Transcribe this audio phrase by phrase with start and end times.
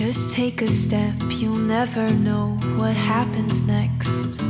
[0.00, 4.40] Just take a step, you'll never know what happens next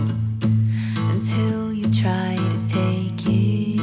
[1.10, 3.80] until you try to take it.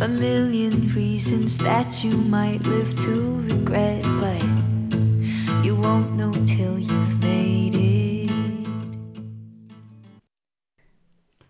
[0.00, 4.42] A million reasons that you might live to regret, but
[5.62, 8.30] you won't know till you've made it.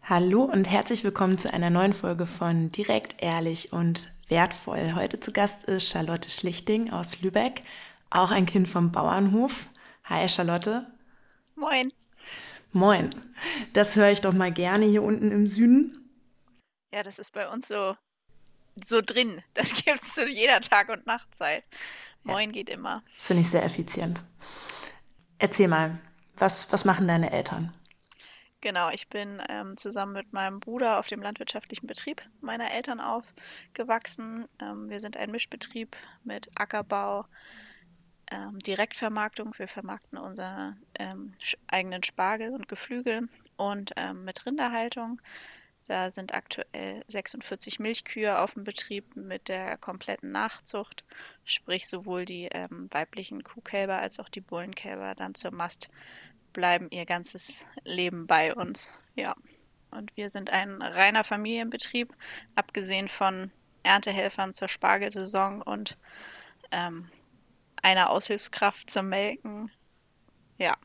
[0.02, 4.94] Hallo und herzlich willkommen zu einer neuen Folge von Direkt, Ehrlich und Wertvoll.
[4.94, 7.64] Heute zu Gast ist Charlotte Schlichting aus Lübeck,
[8.08, 9.66] auch ein Kind vom Bauernhof.
[10.04, 10.86] Hi Charlotte.
[11.54, 11.92] Moin.
[12.72, 13.10] Moin.
[13.74, 16.08] Das höre ich doch mal gerne hier unten im Süden.
[16.94, 17.94] Ja, das ist bei uns so,
[18.82, 19.42] so drin.
[19.52, 21.64] Das gibt es zu jeder Tag- und Nachtzeit.
[22.22, 22.52] Moin ja.
[22.54, 23.02] geht immer.
[23.18, 24.22] Das finde ich sehr effizient.
[25.38, 25.98] Erzähl mal,
[26.38, 27.74] was, was machen deine Eltern?
[28.62, 34.48] Genau, ich bin ähm, zusammen mit meinem Bruder auf dem landwirtschaftlichen Betrieb meiner Eltern aufgewachsen.
[34.60, 37.26] Ähm, wir sind ein Mischbetrieb mit Ackerbau,
[38.30, 39.52] ähm, Direktvermarktung.
[39.58, 41.34] Wir vermarkten unseren ähm,
[41.66, 45.20] eigenen Spargel und Geflügel und ähm, mit Rinderhaltung.
[45.88, 51.04] Da sind aktuell 46 Milchkühe auf dem Betrieb mit der kompletten Nachzucht,
[51.44, 55.90] sprich sowohl die ähm, weiblichen Kuhkälber als auch die Bullenkälber dann zur Mast
[56.52, 58.98] bleiben ihr ganzes Leben bei uns.
[59.14, 59.34] Ja.
[59.90, 62.14] Und wir sind ein reiner Familienbetrieb,
[62.54, 63.50] abgesehen von
[63.82, 65.98] Erntehelfern zur Spargelsaison und
[66.70, 67.08] ähm,
[67.82, 69.70] einer Aushilfskraft zum Melken.
[70.56, 70.76] Ja.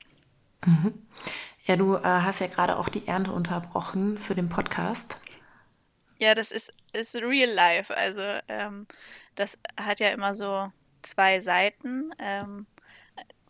[0.66, 1.06] Mhm.
[1.66, 5.20] Ja, du äh, hast ja gerade auch die Ernte unterbrochen für den Podcast.
[6.20, 7.96] Ja, das ist, ist real life.
[7.96, 8.88] Also ähm,
[9.36, 12.12] das hat ja immer so zwei Seiten.
[12.20, 12.66] Ähm,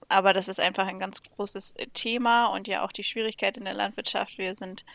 [0.09, 3.65] aber das ist einfach ein ganz großes äh, Thema und ja auch die Schwierigkeit in
[3.65, 4.37] der Landwirtschaft.
[4.37, 4.85] Wir sind,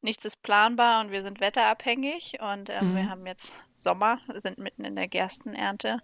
[0.00, 2.96] nichts ist planbar und wir sind wetterabhängig und ähm, mhm.
[2.96, 5.98] wir haben jetzt Sommer, sind mitten in der Gerstenernte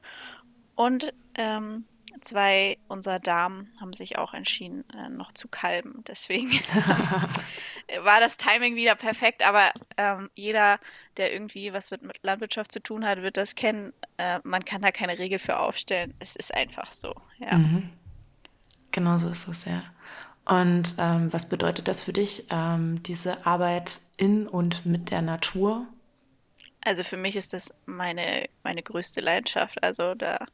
[0.74, 1.86] und ähm,
[2.20, 6.02] zwei unserer Damen haben sich auch entschieden, äh, noch zu kalben.
[6.08, 6.50] Deswegen
[8.02, 10.78] war das Timing wieder perfekt, aber ähm, jeder,
[11.16, 13.92] der irgendwie was mit Landwirtschaft zu tun hat, wird das kennen.
[14.16, 16.14] Äh, man kann da keine Regel für aufstellen.
[16.18, 17.58] Es ist einfach so, ja.
[17.58, 17.90] Mhm.
[18.96, 19.82] Genau so ist es, ja.
[20.46, 25.86] Und ähm, was bedeutet das für dich, ähm, diese Arbeit in und mit der Natur?
[26.80, 29.82] Also für mich ist das meine, meine größte Leidenschaft.
[29.82, 30.46] Also da,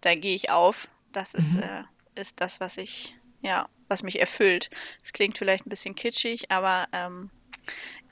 [0.00, 0.88] da gehe ich auf.
[1.12, 1.64] Das ist, mhm.
[1.64, 1.82] äh,
[2.14, 4.70] ist das, was ich, ja, was mich erfüllt.
[5.02, 7.28] Es klingt vielleicht ein bisschen kitschig, aber ähm,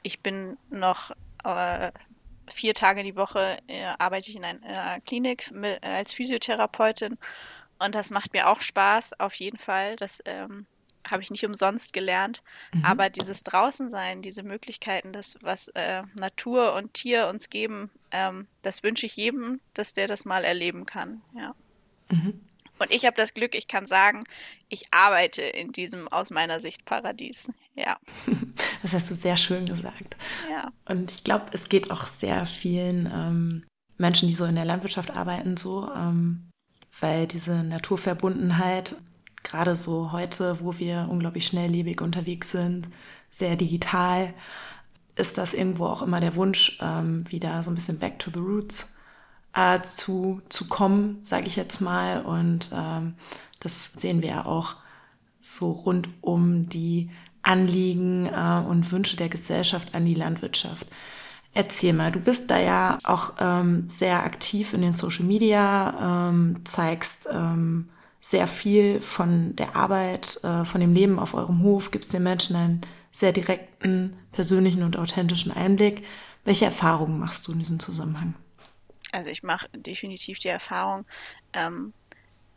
[0.02, 1.90] ich bin noch äh,
[2.48, 7.16] vier Tage die Woche äh, arbeite ich in einer Klinik mit, als Physiotherapeutin
[7.80, 9.96] und das macht mir auch Spaß, auf jeden Fall.
[9.96, 10.66] Das ähm,
[11.08, 12.42] habe ich nicht umsonst gelernt.
[12.72, 12.84] Mhm.
[12.84, 18.82] Aber dieses Draußensein, diese Möglichkeiten, das, was äh, Natur und Tier uns geben, ähm, das
[18.82, 21.22] wünsche ich jedem, dass der das mal erleben kann.
[21.36, 21.54] Ja.
[22.10, 22.40] Mhm.
[22.78, 24.24] Und ich habe das Glück, ich kann sagen,
[24.70, 27.50] ich arbeite in diesem aus meiner Sicht Paradies.
[27.74, 27.98] Ja.
[28.82, 30.16] Das hast du sehr schön gesagt.
[30.50, 30.72] Ja.
[30.86, 33.66] Und ich glaube, es geht auch sehr vielen ähm,
[33.98, 35.92] Menschen, die so in der Landwirtschaft arbeiten, so.
[35.94, 36.49] Ähm,
[36.98, 38.96] weil diese Naturverbundenheit,
[39.42, 42.88] gerade so heute, wo wir unglaublich schnelllebig unterwegs sind,
[43.30, 44.34] sehr digital,
[45.16, 48.40] ist das irgendwo auch immer der Wunsch, ähm, wieder so ein bisschen back to the
[48.40, 48.96] roots
[49.54, 52.22] äh, zu, zu kommen, sage ich jetzt mal.
[52.22, 53.14] Und ähm,
[53.60, 54.76] das sehen wir ja auch
[55.40, 57.10] so rund um die
[57.42, 60.86] Anliegen äh, und Wünsche der Gesellschaft an die Landwirtschaft.
[61.52, 66.60] Erzähl mal, du bist da ja auch ähm, sehr aktiv in den Social Media, ähm,
[66.64, 67.88] zeigst ähm,
[68.20, 72.54] sehr viel von der Arbeit, äh, von dem Leben auf eurem Hof, gibst den Menschen
[72.54, 72.80] einen
[73.10, 76.04] sehr direkten, persönlichen und authentischen Einblick.
[76.44, 78.34] Welche Erfahrungen machst du in diesem Zusammenhang?
[79.10, 81.04] Also ich mache definitiv die Erfahrung,
[81.52, 81.92] ähm,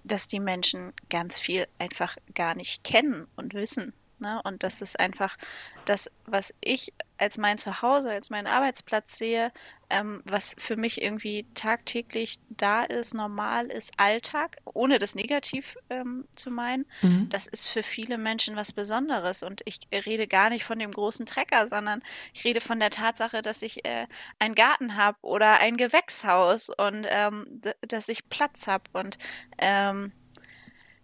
[0.04, 3.94] dass die Menschen ganz viel einfach gar nicht kennen und wissen.
[4.23, 4.41] Ne?
[4.44, 5.38] Und das ist einfach
[5.85, 9.51] das, was ich als mein Zuhause, als meinen Arbeitsplatz sehe,
[9.89, 16.25] ähm, was für mich irgendwie tagtäglich da ist, normal ist, Alltag, ohne das negativ ähm,
[16.36, 17.27] zu meinen, mhm.
[17.30, 19.44] das ist für viele Menschen was Besonderes.
[19.44, 22.01] Und ich rede gar nicht von dem großen Trecker, sondern
[22.33, 24.07] ich rede von der Tatsache, dass ich äh,
[24.39, 29.18] einen Garten habe oder ein Gewächshaus und ähm, dass ich Platz habe und
[29.57, 30.13] ähm,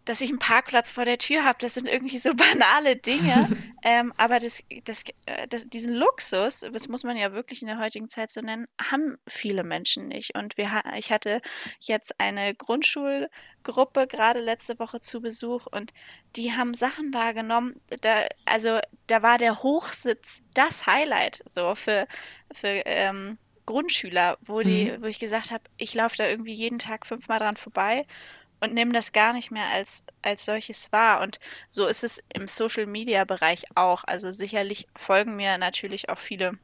[0.05, 1.57] dass ich einen Parkplatz vor der Tür habe.
[1.61, 3.57] Das sind irgendwie so banale Dinge.
[3.83, 7.79] ähm, aber das, das, äh, das, diesen Luxus, das muss man ja wirklich in der
[7.79, 10.35] heutigen Zeit so nennen, haben viele Menschen nicht.
[10.35, 11.41] Und wir, ich hatte
[11.79, 15.93] jetzt eine Grundschulgruppe gerade letzte Woche zu Besuch und
[16.35, 17.79] die haben Sachen wahrgenommen.
[18.01, 22.07] Da, also da war der Hochsitz das Highlight so für,
[22.53, 23.37] für ähm,
[23.69, 25.03] Grundschüler, wo die, mhm.
[25.03, 28.07] wo ich gesagt habe, ich laufe da irgendwie jeden Tag fünfmal dran vorbei
[28.59, 31.21] und nehmen das gar nicht mehr als, als solches wahr.
[31.21, 31.39] Und
[31.69, 34.03] so ist es im Social-Media-Bereich auch.
[34.03, 36.57] Also sicherlich folgen mir natürlich auch viele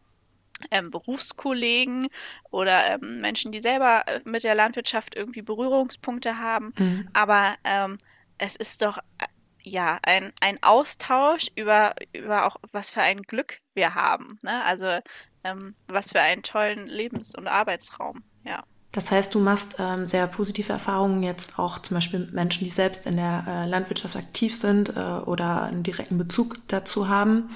[0.71, 2.07] ähm, Berufskollegen
[2.51, 6.74] oder ähm, Menschen, die selber äh, mit der Landwirtschaft irgendwie Berührungspunkte haben.
[6.77, 7.09] Mhm.
[7.13, 7.97] Aber ähm,
[8.38, 9.27] es ist doch äh,
[9.62, 14.39] ja ein, ein Austausch über, über auch, was für ein Glück wir haben.
[14.44, 14.63] Ne?
[14.63, 15.00] Also
[15.44, 18.24] ähm, was für einen tollen Lebens- und Arbeitsraum.
[18.44, 18.63] Ja.
[18.95, 22.69] Das heißt, du machst ähm, sehr positive Erfahrungen jetzt auch zum Beispiel mit Menschen, die
[22.69, 27.50] selbst in der äh, Landwirtschaft aktiv sind äh, oder einen direkten Bezug dazu haben.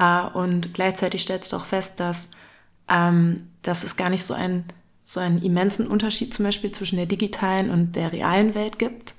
[0.00, 2.30] Äh, und gleichzeitig stellst du auch fest, dass,
[2.88, 4.64] ähm, dass es gar nicht so, ein,
[5.04, 9.14] so einen immensen Unterschied zum Beispiel zwischen der digitalen und der realen Welt gibt.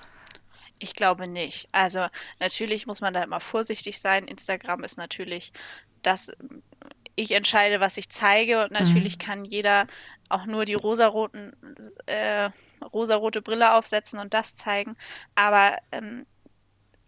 [0.77, 1.69] Ich glaube nicht.
[1.71, 2.05] Also
[2.41, 4.27] natürlich muss man da immer vorsichtig sein.
[4.27, 5.53] Instagram ist natürlich
[6.01, 6.33] das
[7.15, 9.21] ich entscheide, was ich zeige und natürlich mhm.
[9.21, 9.85] kann jeder
[10.33, 11.55] auch nur die rosaroten,
[12.05, 12.49] äh,
[12.93, 14.95] rosarote Brille aufsetzen und das zeigen.
[15.35, 16.25] Aber ähm,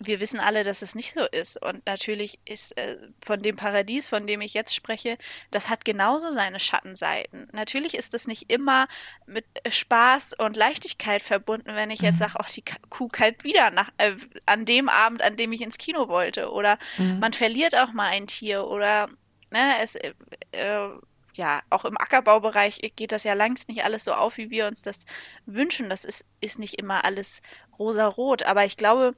[0.08, 1.62] wir wissen alle, dass es nicht so ist.
[1.62, 5.18] Und natürlich ist äh, von dem Paradies, von dem ich jetzt spreche,
[5.52, 7.48] das hat genauso seine Schattenseiten.
[7.52, 8.88] Natürlich ist es nicht immer
[9.26, 12.26] mit Spaß und Leichtigkeit verbunden, wenn ich jetzt mhm.
[12.26, 14.16] sage, ach, die Kuh kalbt wieder nach, äh,
[14.46, 16.52] an dem Abend, an dem ich ins Kino wollte.
[16.52, 17.20] Oder mhm.
[17.20, 19.10] man verliert auch mal ein Tier oder
[19.52, 20.14] ne, es, äh,
[20.52, 20.90] äh,
[21.34, 24.82] ja, auch im Ackerbaubereich geht das ja längst nicht alles so auf, wie wir uns
[24.82, 25.06] das
[25.46, 25.90] wünschen.
[25.90, 27.42] Das ist, ist nicht immer alles
[27.80, 28.44] rosa-rot.
[28.44, 29.16] Aber ich glaube,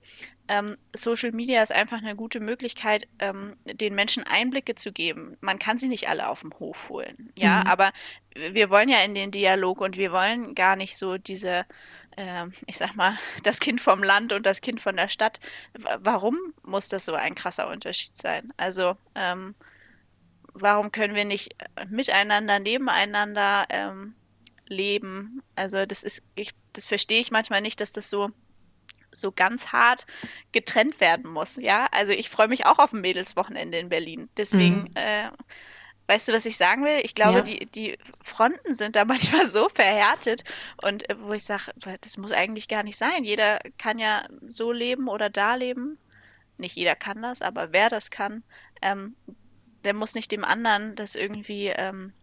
[0.47, 5.37] ähm, Social Media ist einfach eine gute Möglichkeit, ähm, den Menschen Einblicke zu geben.
[5.41, 7.67] Man kann sie nicht alle auf dem Hof holen, ja, mhm.
[7.67, 7.91] aber
[8.35, 11.65] wir wollen ja in den Dialog und wir wollen gar nicht so diese,
[12.15, 15.39] äh, ich sag mal, das Kind vom Land und das Kind von der Stadt.
[15.99, 18.53] Warum muss das so ein krasser Unterschied sein?
[18.57, 19.55] Also, ähm,
[20.55, 24.15] warum können wir nicht äh, miteinander, nebeneinander ähm,
[24.67, 25.43] leben?
[25.55, 28.31] Also das ist, ich, das verstehe ich manchmal nicht, dass das so
[29.17, 30.05] so ganz hart
[30.51, 31.55] getrennt werden muss.
[31.55, 34.27] Ja, also ich freue mich auch auf ein Mädelswochenende in Berlin.
[34.35, 34.91] Deswegen, mhm.
[34.95, 35.29] äh,
[36.07, 36.99] weißt du, was ich sagen will?
[37.01, 37.41] Ich glaube, ja.
[37.41, 40.43] die, die Fronten sind da manchmal so verhärtet
[40.83, 41.71] und äh, wo ich sage,
[42.01, 43.23] das muss eigentlich gar nicht sein.
[43.23, 45.97] Jeder kann ja so leben oder da leben.
[46.57, 48.43] Nicht jeder kann das, aber wer das kann,
[48.81, 49.15] ähm,
[49.85, 52.13] der muss nicht dem anderen das irgendwie, ähm,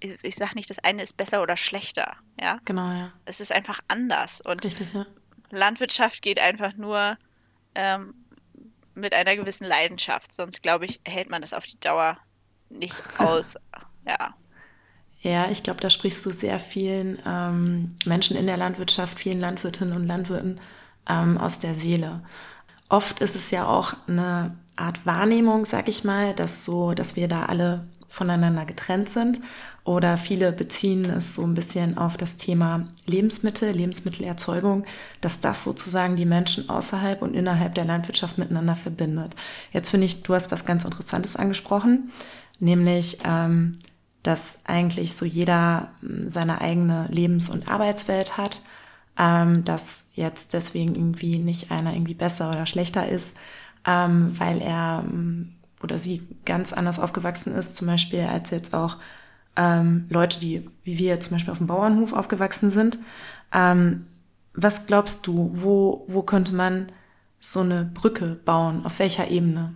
[0.00, 2.58] ich, ich sage nicht, das eine ist besser oder schlechter, ja.
[2.64, 3.12] Genau, ja.
[3.24, 4.40] Es ist einfach anders.
[4.40, 5.06] Und Richtig, ja.
[5.50, 7.16] Landwirtschaft geht einfach nur
[7.74, 8.14] ähm,
[8.94, 10.32] mit einer gewissen Leidenschaft.
[10.34, 12.18] Sonst, glaube ich, hält man das auf die Dauer
[12.68, 13.56] nicht aus.
[14.06, 14.34] ja.
[15.20, 19.94] Ja, ich glaube, da sprichst du sehr vielen ähm, Menschen in der Landwirtschaft, vielen Landwirtinnen
[19.94, 20.60] und Landwirten
[21.08, 22.24] ähm, aus der Seele.
[22.92, 27.26] Oft ist es ja auch eine Art Wahrnehmung, sag ich mal, dass so, dass wir
[27.26, 29.40] da alle voneinander getrennt sind.
[29.84, 34.84] Oder viele beziehen es so ein bisschen auf das Thema Lebensmittel, Lebensmittelerzeugung,
[35.22, 39.36] dass das sozusagen die Menschen außerhalb und innerhalb der Landwirtschaft miteinander verbindet.
[39.72, 42.12] Jetzt finde ich, du hast was ganz Interessantes angesprochen,
[42.60, 43.78] nämlich, ähm,
[44.22, 48.60] dass eigentlich so jeder hm, seine eigene Lebens- und Arbeitswelt hat,
[49.18, 53.36] ähm, dass jetzt deswegen irgendwie nicht einer irgendwie besser oder schlechter ist,
[53.86, 58.96] ähm, weil er ähm, oder sie ganz anders aufgewachsen ist, zum Beispiel als jetzt auch
[59.56, 62.98] ähm, Leute, die wie wir zum Beispiel auf dem Bauernhof aufgewachsen sind.
[63.52, 64.06] Ähm,
[64.54, 66.92] was glaubst du, wo, wo könnte man
[67.38, 68.84] so eine Brücke bauen?
[68.84, 69.74] Auf welcher Ebene?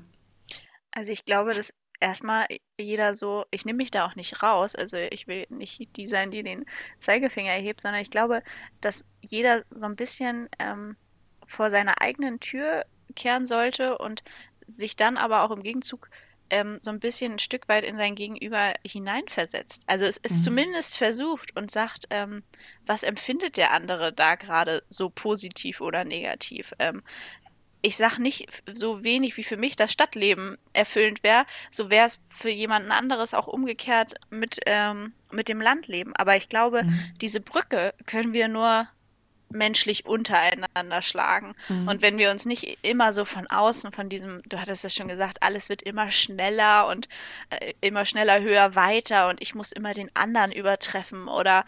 [0.92, 2.46] Also ich glaube, dass erstmal
[2.78, 6.30] jeder so, ich nehme mich da auch nicht raus, also ich will nicht die sein,
[6.30, 6.64] die den
[6.98, 8.42] Zeigefinger erhebt, sondern ich glaube,
[8.80, 10.96] dass jeder so ein bisschen ähm,
[11.46, 12.84] vor seiner eigenen Tür
[13.14, 14.22] kehren sollte und
[14.66, 16.10] sich dann aber auch im Gegenzug
[16.50, 19.82] ähm, so ein bisschen ein Stück weit in sein Gegenüber hineinversetzt.
[19.86, 20.44] Also es ist mhm.
[20.44, 22.42] zumindest versucht und sagt, ähm,
[22.84, 26.72] was empfindet der andere da gerade so positiv oder negativ?
[26.78, 27.02] Ähm,
[27.86, 32.18] ich sage nicht so wenig wie für mich das Stadtleben erfüllend wäre, so wäre es
[32.28, 36.14] für jemanden anderes auch umgekehrt mit, ähm, mit dem Landleben.
[36.16, 37.12] Aber ich glaube, mhm.
[37.20, 38.88] diese Brücke können wir nur
[39.50, 41.54] menschlich untereinander schlagen.
[41.68, 41.86] Mhm.
[41.86, 45.06] Und wenn wir uns nicht immer so von außen, von diesem, du hattest es schon
[45.06, 47.08] gesagt, alles wird immer schneller und
[47.50, 51.64] äh, immer schneller, höher, weiter und ich muss immer den anderen übertreffen oder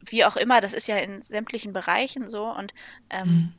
[0.00, 2.74] wie auch immer, das ist ja in sämtlichen Bereichen so und
[3.08, 3.52] ähm, mhm.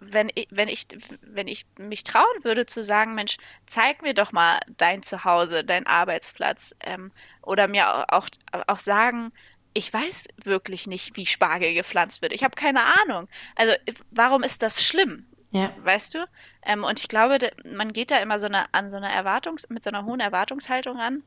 [0.00, 0.86] Wenn ich, wenn, ich,
[1.22, 3.36] wenn ich mich trauen würde zu sagen, Mensch,
[3.66, 8.28] zeig mir doch mal dein Zuhause, dein Arbeitsplatz ähm, oder mir auch,
[8.66, 9.32] auch sagen,
[9.72, 12.32] ich weiß wirklich nicht, wie Spargel gepflanzt wird.
[12.32, 13.28] Ich habe keine Ahnung.
[13.56, 13.74] Also
[14.10, 15.26] warum ist das schlimm?
[15.50, 15.72] Ja.
[15.82, 16.26] Weißt du?
[16.64, 19.84] Ähm, und ich glaube, man geht da immer so eine, an so einer Erwartungs, mit
[19.84, 21.22] so einer hohen Erwartungshaltung ran.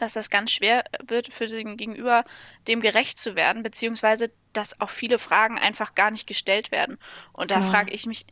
[0.00, 2.24] Dass das ganz schwer wird für den Gegenüber,
[2.68, 6.96] dem gerecht zu werden, beziehungsweise dass auch viele Fragen einfach gar nicht gestellt werden.
[7.32, 7.62] Und da ja.
[7.62, 8.26] frage ich mich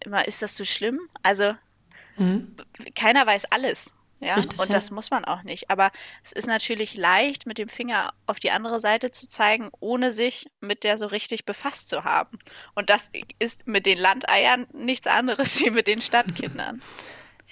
[0.00, 1.00] immer, ist das so schlimm?
[1.22, 1.54] Also
[2.16, 2.54] mhm.
[2.94, 3.94] keiner weiß alles.
[4.20, 4.72] Ja, Richtig, und ja.
[4.72, 5.70] das muss man auch nicht.
[5.70, 5.90] Aber
[6.22, 10.46] es ist natürlich leicht, mit dem Finger auf die andere Seite zu zeigen, ohne sich
[10.60, 12.38] mit der so richtig befasst zu haben.
[12.74, 16.82] Und das ist mit den Landeiern nichts anderes wie mit den Stadtkindern.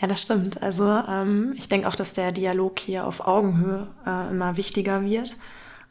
[0.02, 0.60] Ja, das stimmt.
[0.64, 5.38] Also ähm, ich denke auch, dass der Dialog hier auf Augenhöhe äh, immer wichtiger wird.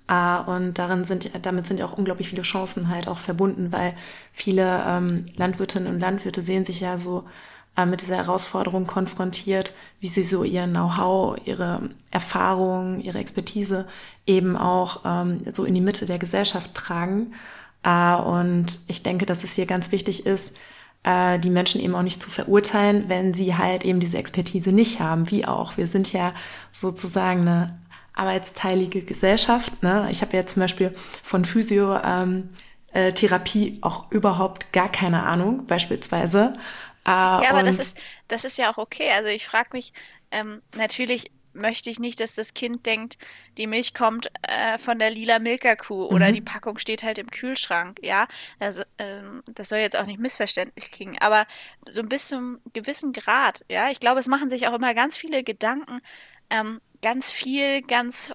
[0.10, 3.96] Äh, und darin sind, damit sind ja auch unglaublich viele Chancen halt auch verbunden, weil
[4.34, 7.24] viele ähm, Landwirtinnen und Landwirte sehen sich ja so
[7.78, 13.88] äh, mit dieser Herausforderung konfrontiert, wie sie so ihr Know-how, ihre Erfahrung, ihre Expertise
[14.28, 17.34] eben auch ähm, so in die Mitte der Gesellschaft tragen.
[17.84, 20.54] Äh, und ich denke, dass es hier ganz wichtig ist,
[21.04, 25.00] äh, die Menschen eben auch nicht zu verurteilen, wenn sie halt eben diese Expertise nicht
[25.00, 25.78] haben, wie auch.
[25.78, 26.34] Wir sind ja
[26.72, 27.80] sozusagen eine
[28.14, 29.82] arbeitsteilige Gesellschaft.
[29.82, 30.08] Ne?
[30.12, 32.50] Ich habe ja zum Beispiel von Physio ähm,
[32.94, 33.14] äh,
[33.82, 36.54] auch überhaupt gar keine Ahnung, beispielsweise.
[37.08, 39.10] Äh, ja, aber das ist, das ist ja auch okay.
[39.12, 39.94] Also ich frage mich,
[40.32, 43.18] ähm, natürlich möchte ich nicht, dass das Kind denkt,
[43.58, 46.34] die Milch kommt äh, von der lila Milka-Kuh oder mhm.
[46.34, 48.00] die Packung steht halt im Kühlschrank.
[48.02, 48.28] Ja,
[48.60, 51.46] also, ähm, das soll jetzt auch nicht missverständlich klingen, aber
[51.88, 53.66] so ein bisschen gewissen Grad.
[53.70, 55.98] Ja, ich glaube, es machen sich auch immer ganz viele Gedanken,
[56.50, 58.34] ähm, ganz viel, ganz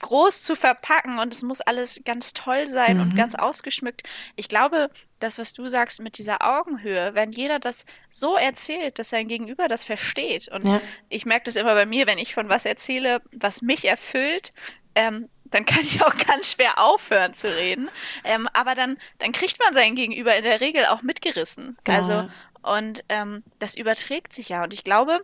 [0.00, 3.02] groß zu verpacken und es muss alles ganz toll sein mhm.
[3.02, 4.02] und ganz ausgeschmückt.
[4.36, 9.10] Ich glaube, das, was du sagst mit dieser Augenhöhe, wenn jeder das so erzählt, dass
[9.10, 10.48] sein Gegenüber das versteht.
[10.48, 10.80] Und ja.
[11.08, 14.50] ich merke das immer bei mir, wenn ich von was erzähle, was mich erfüllt,
[14.94, 17.90] ähm, dann kann ich auch ganz schwer aufhören zu reden.
[18.24, 21.76] Ähm, aber dann, dann kriegt man sein Gegenüber in der Regel auch mitgerissen.
[21.84, 21.98] Genau.
[21.98, 22.30] Also,
[22.62, 24.62] und ähm, das überträgt sich ja.
[24.62, 25.20] Und ich glaube,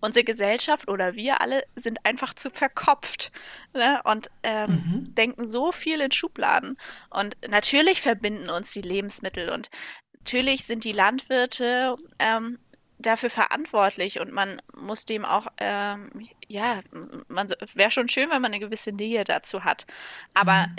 [0.00, 3.32] unsere Gesellschaft oder wir alle sind einfach zu verkopft
[3.74, 4.00] ne?
[4.04, 5.14] und ähm, mhm.
[5.14, 6.78] denken so viel in Schubladen.
[7.10, 9.70] Und natürlich verbinden uns die Lebensmittel und
[10.18, 12.58] natürlich sind die Landwirte ähm,
[12.98, 16.10] dafür verantwortlich und man muss dem auch, ähm,
[16.48, 16.80] ja,
[17.28, 19.86] man wäre schon schön, wenn man eine gewisse Nähe dazu hat.
[20.34, 20.76] Aber mhm.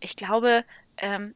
[0.00, 0.64] ich glaube,
[0.98, 1.34] ähm,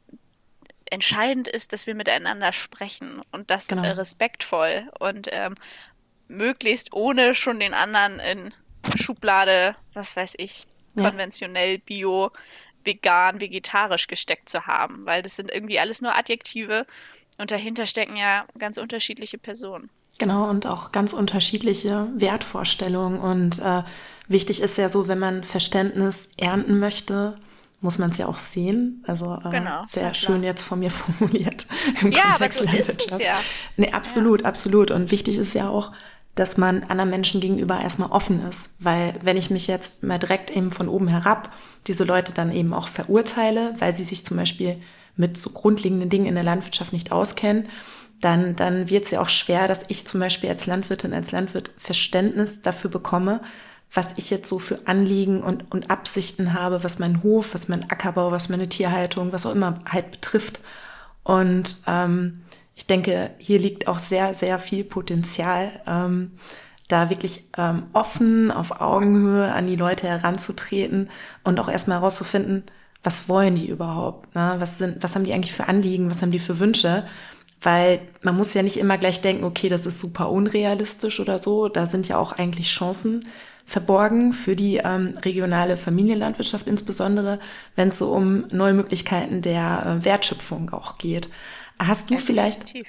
[0.90, 3.82] entscheidend ist, dass wir miteinander sprechen und das genau.
[3.82, 5.54] respektvoll und ähm,
[6.28, 8.54] möglichst ohne schon den anderen in
[8.97, 10.66] Schublade, was weiß ich,
[10.97, 12.31] konventionell, bio,
[12.85, 16.87] vegan, vegetarisch gesteckt zu haben, weil das sind irgendwie alles nur Adjektive
[17.38, 19.90] und dahinter stecken ja ganz unterschiedliche Personen.
[20.19, 23.19] Genau, und auch ganz unterschiedliche Wertvorstellungen.
[23.19, 23.83] Und äh,
[24.28, 27.37] wichtig ist ja so, wenn man Verständnis ernten möchte,
[27.81, 29.04] muss man es ja auch sehen.
[29.09, 31.66] Also äh, genau, sehr schön jetzt von mir formuliert
[32.00, 33.00] im ja, Kontext aber so Landwirtschaft.
[33.00, 33.40] Ist es ja.
[33.76, 34.47] Nee, absolut, ja.
[34.47, 34.90] absolut.
[34.93, 35.93] Und wichtig ist ja auch,
[36.35, 38.71] dass man anderen Menschen gegenüber erstmal offen ist.
[38.79, 41.53] Weil wenn ich mich jetzt mal direkt eben von oben herab
[41.87, 44.81] diese Leute dann eben auch verurteile, weil sie sich zum Beispiel
[45.17, 47.69] mit so grundlegenden Dingen in der Landwirtschaft nicht auskennen,
[48.21, 51.73] dann, dann wird es ja auch schwer, dass ich zum Beispiel als Landwirtin, als Landwirt
[51.76, 53.41] Verständnis dafür bekomme,
[53.93, 57.91] was ich jetzt so für Anliegen und, und Absichten habe, was mein Hof, was mein
[57.91, 60.61] Ackerbau, was meine Tierhaltung, was auch immer halt betrifft.
[61.23, 62.43] Und ähm,
[62.75, 66.33] ich denke, hier liegt auch sehr, sehr viel Potenzial, ähm,
[66.88, 71.09] da wirklich ähm, offen auf Augenhöhe an die Leute heranzutreten
[71.43, 72.64] und auch erstmal herauszufinden,
[73.02, 74.35] was wollen die überhaupt?
[74.35, 74.57] Ne?
[74.59, 76.11] Was sind, was haben die eigentlich für Anliegen?
[76.11, 77.04] Was haben die für Wünsche?
[77.61, 81.69] Weil man muss ja nicht immer gleich denken, okay, das ist super unrealistisch oder so.
[81.69, 83.26] Da sind ja auch eigentlich Chancen
[83.66, 87.38] verborgen für die ähm, regionale Familienlandwirtschaft, insbesondere
[87.76, 91.31] wenn es so um neue Möglichkeiten der äh, Wertschöpfung auch geht.
[91.78, 92.88] Hast du ja, vielleicht, definitiv.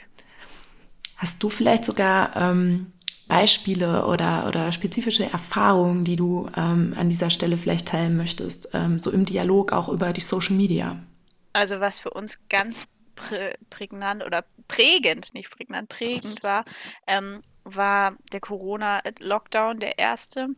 [1.18, 2.94] hast du vielleicht sogar ähm,
[3.28, 9.00] Beispiele oder, oder spezifische Erfahrungen, die du ähm, an dieser Stelle vielleicht teilen möchtest, ähm,
[9.00, 11.00] so im Dialog auch über die Social Media?
[11.54, 16.66] Also was für uns ganz prä prägnant oder prägend, nicht prägnant, prägend war,
[17.08, 20.50] ähm, war der Corona-Lockdown, der erste.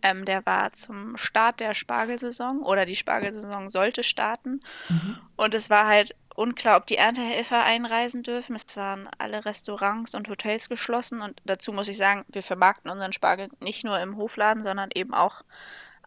[0.00, 4.60] Ähm, der war zum Start der Spargelsaison oder die Spargelsaison sollte starten.
[4.88, 5.18] Mhm.
[5.36, 8.56] Und es war halt unklar, ob die Erntehelfer einreisen dürfen.
[8.56, 11.20] Es waren alle Restaurants und Hotels geschlossen.
[11.20, 15.14] Und dazu muss ich sagen, wir vermarkten unseren Spargel nicht nur im Hofladen, sondern eben
[15.14, 15.42] auch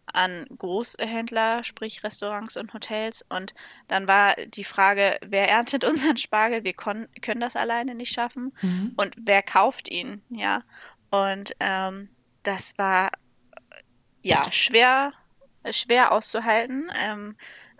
[0.08, 3.26] an Großhändler, sprich Restaurants und Hotels.
[3.30, 3.54] Und
[3.88, 6.64] dann war die Frage, wer erntet unseren Spargel?
[6.64, 8.56] Wir können das alleine nicht schaffen.
[8.62, 8.94] Mhm.
[8.98, 10.22] Und wer kauft ihn?
[10.30, 10.64] Ja.
[11.10, 12.10] Und ähm,
[12.44, 13.12] das war
[14.22, 15.14] ja schwer,
[15.72, 16.90] schwer auszuhalten.
[16.96, 17.36] Ähm,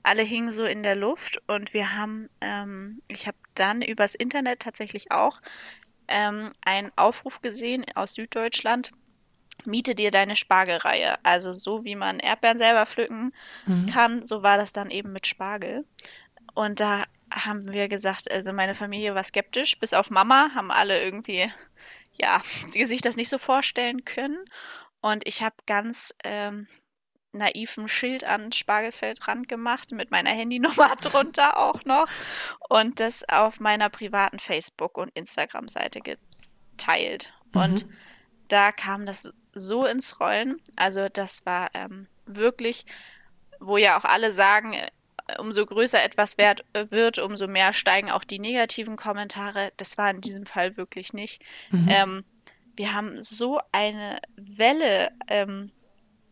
[0.06, 4.60] alle hingen so in der Luft und wir haben, ähm, ich habe dann übers Internet
[4.62, 5.42] tatsächlich auch
[6.08, 8.92] ähm, einen Aufruf gesehen aus Süddeutschland,
[9.66, 11.16] miete dir deine Spargelreihe.
[11.24, 13.34] Also so wie man Erdbeeren selber pflücken
[13.66, 13.88] mhm.
[13.88, 15.86] kann, so war das dann eben mit Spargel.
[16.54, 21.02] Und da haben wir gesagt, also meine Familie war skeptisch, bis auf Mama haben alle
[21.02, 21.52] irgendwie,
[22.14, 24.38] ja, sich das nicht so vorstellen können.
[25.02, 26.68] Und ich habe ganz ähm,
[27.38, 32.08] naiven Schild an Spargelfeldrand gemacht mit meiner Handynummer drunter auch noch
[32.70, 37.34] und das auf meiner privaten Facebook- und Instagram-Seite geteilt.
[37.54, 37.62] Mhm.
[37.62, 37.88] Und
[38.48, 40.62] da kam das so ins Rollen.
[40.76, 42.86] Also das war ähm, wirklich,
[43.60, 48.12] wo ja auch alle sagen, äh, umso größer etwas wert äh, wird, umso mehr steigen
[48.12, 49.72] auch die negativen Kommentare.
[49.78, 51.42] Das war in diesem Fall wirklich nicht.
[51.72, 51.88] Mhm.
[51.90, 52.26] Ähm,
[52.76, 55.72] wir haben so eine Welle ähm,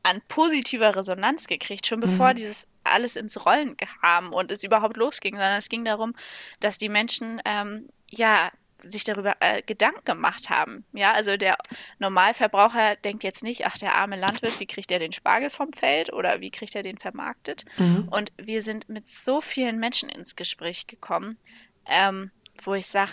[0.04, 2.36] an positiver Resonanz gekriegt, schon bevor mhm.
[2.36, 6.14] dieses alles ins Rollen kam und es überhaupt losging, sondern es ging darum,
[6.60, 10.86] dass die Menschen ähm, ja sich darüber äh, Gedanken gemacht haben.
[10.92, 11.58] Ja, also der
[12.00, 16.12] Normalverbraucher denkt jetzt nicht, ach, der arme Landwirt, wie kriegt er den Spargel vom Feld
[16.12, 17.64] oder wie kriegt er den vermarktet?
[17.78, 18.10] Mhm.
[18.10, 21.38] Und wir sind mit so vielen Menschen ins Gespräch gekommen,
[21.86, 22.32] ähm,
[22.64, 23.12] wo ich sage,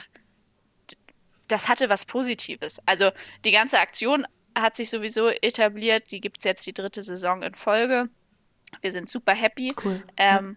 [1.49, 2.81] das hatte was Positives.
[2.87, 3.11] Also
[3.45, 4.27] die ganze Aktion
[4.61, 6.11] hat sich sowieso etabliert.
[6.11, 8.09] Die gibt es jetzt die dritte Saison in Folge.
[8.81, 9.75] Wir sind super happy.
[9.85, 10.03] Cool.
[10.17, 10.57] Ähm,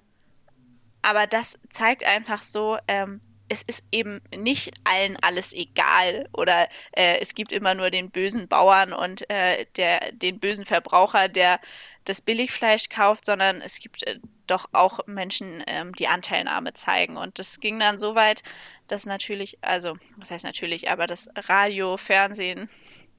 [1.02, 7.20] aber das zeigt einfach so, ähm, es ist eben nicht allen alles egal oder äh,
[7.20, 11.60] es gibt immer nur den bösen Bauern und äh, der, den bösen Verbraucher, der
[12.06, 17.18] das Billigfleisch kauft, sondern es gibt äh, doch auch Menschen, ähm, die Anteilnahme zeigen.
[17.18, 18.44] Und das ging dann so weit,
[18.88, 22.70] dass natürlich, also, was heißt natürlich, aber das Radio, Fernsehen,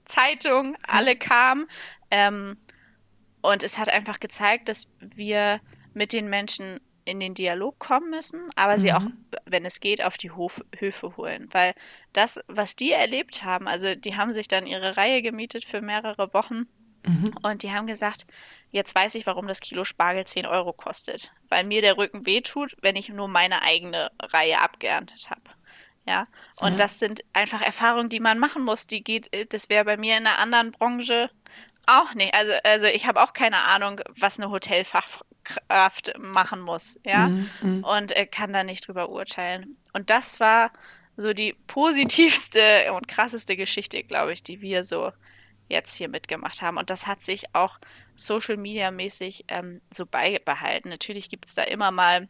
[0.05, 1.67] Zeitung, alle kamen.
[2.11, 2.57] Ähm,
[3.41, 5.61] und es hat einfach gezeigt, dass wir
[5.93, 8.81] mit den Menschen in den Dialog kommen müssen, aber mhm.
[8.81, 9.07] sie auch,
[9.45, 11.49] wenn es geht, auf die Hof Höfe holen.
[11.53, 11.75] Weil
[12.13, 16.33] das, was die erlebt haben, also die haben sich dann ihre Reihe gemietet für mehrere
[16.33, 16.67] Wochen
[17.07, 17.35] mhm.
[17.43, 18.27] und die haben gesagt,
[18.71, 21.33] jetzt weiß ich, warum das Kilo Spargel 10 Euro kostet.
[21.49, 25.51] Weil mir der Rücken wehtut, wenn ich nur meine eigene Reihe abgeerntet habe.
[26.07, 26.27] Ja,
[26.61, 26.77] und ja.
[26.77, 28.87] das sind einfach Erfahrungen, die man machen muss.
[28.87, 31.31] Die geht, äh, das wäre bei mir in einer anderen Branche
[31.87, 32.35] auch nicht.
[32.35, 37.85] Also, also ich habe auch keine Ahnung, was eine Hotelfachkraft machen muss, ja, mhm, mhm.
[37.85, 39.77] und äh, kann da nicht drüber urteilen.
[39.93, 40.73] Und das war
[41.17, 45.13] so die positivste und krasseste Geschichte, glaube ich, die wir so
[45.69, 46.77] jetzt hier mitgemacht haben.
[46.77, 47.79] Und das hat sich auch
[48.15, 50.89] Social Media mäßig ähm, so beibehalten.
[50.89, 52.29] Natürlich gibt es da immer mal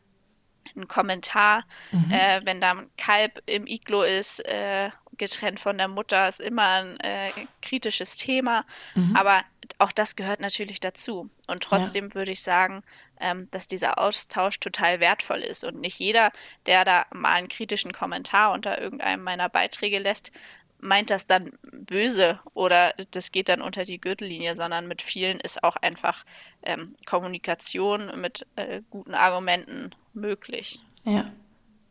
[0.77, 2.11] ein Kommentar, mhm.
[2.11, 6.69] äh, wenn da ein Kalb im Iglo ist, äh, getrennt von der Mutter, ist immer
[6.69, 7.31] ein äh,
[7.63, 8.65] kritisches Thema.
[8.95, 9.17] Mhm.
[9.17, 9.43] Aber
[9.79, 11.31] auch das gehört natürlich dazu.
[11.47, 12.15] Und trotzdem ja.
[12.15, 12.83] würde ich sagen,
[13.21, 15.65] ähm, dass dieser Austausch total wertvoll ist.
[15.65, 16.33] Und nicht jeder,
[16.67, 20.33] der da mal einen kritischen Kommentar unter irgendeinem meiner Beiträge lässt,
[20.81, 25.65] meint das dann böse oder das geht dann unter die Gürtellinie, sondern mit vielen ist
[25.65, 26.25] auch einfach
[26.63, 30.81] ähm, Kommunikation mit äh, guten Argumenten möglich.
[31.05, 31.31] Ja,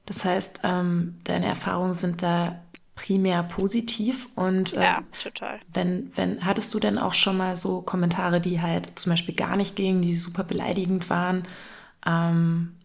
[0.06, 2.60] das heißt, ähm, deine Erfahrungen sind da
[2.96, 5.60] primär positiv und äh, ja, total.
[5.74, 9.56] Wenn, wenn, hattest du denn auch schon mal so Kommentare, die halt zum Beispiel gar
[9.56, 11.48] nicht gingen, die super beleidigend waren,
[12.06, 12.76] ähm,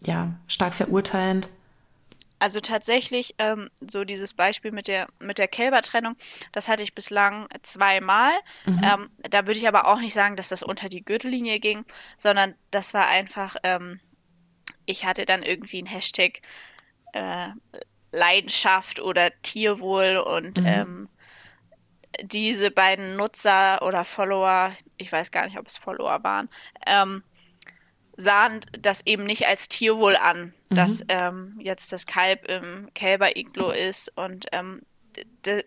[0.00, 1.48] ja, stark verurteilend?
[2.38, 6.16] Also tatsächlich, ähm, so dieses Beispiel mit der, mit der Kälbertrennung,
[6.52, 8.32] das hatte ich bislang zweimal.
[8.64, 8.80] Mhm.
[8.82, 11.84] Ähm, da würde ich aber auch nicht sagen, dass das unter die Gürtellinie ging,
[12.16, 14.00] sondern das war einfach, ähm,
[14.90, 16.40] ich hatte dann irgendwie ein Hashtag
[17.12, 17.48] äh,
[18.12, 20.66] Leidenschaft oder Tierwohl und mhm.
[20.66, 21.08] Ähm,
[22.22, 26.48] diese beiden Nutzer oder Follower, ich weiß gar nicht, ob es Follower waren,
[26.86, 27.22] ähm,
[28.16, 30.74] sahen das eben nicht als Tierwohl an, mhm.
[30.74, 34.16] dass ähm, jetzt das Kalb im Kälberiglo ist.
[34.16, 34.82] Und ähm,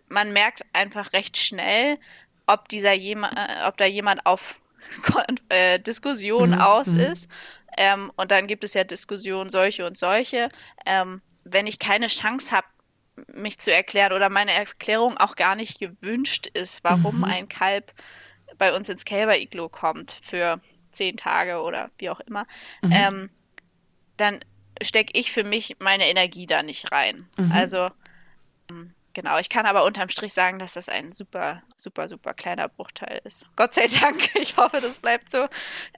[0.08, 1.98] man merkt einfach recht schnell,
[2.46, 4.60] ob dieser jemand, äh, ob da jemand auf
[5.48, 6.60] äh, Diskussion mhm.
[6.60, 7.00] aus mhm.
[7.00, 7.30] ist.
[7.76, 10.48] Ähm, und dann gibt es ja Diskussionen solche und solche.
[10.86, 12.66] Ähm, wenn ich keine Chance habe,
[13.32, 17.24] mich zu erklären oder meine Erklärung auch gar nicht gewünscht ist, warum mhm.
[17.24, 17.92] ein Kalb
[18.58, 20.60] bei uns ins Kälberiglo kommt für
[20.90, 22.46] zehn Tage oder wie auch immer,
[22.82, 22.92] mhm.
[22.92, 23.30] ähm,
[24.16, 24.40] dann
[24.82, 27.28] stecke ich für mich meine Energie da nicht rein.
[27.36, 27.52] Mhm.
[27.52, 27.90] Also
[28.70, 32.68] ähm, genau, ich kann aber unterm Strich sagen, dass das ein super, super, super kleiner
[32.68, 33.48] Bruchteil ist.
[33.56, 35.46] Gott sei Dank, ich hoffe, das bleibt so.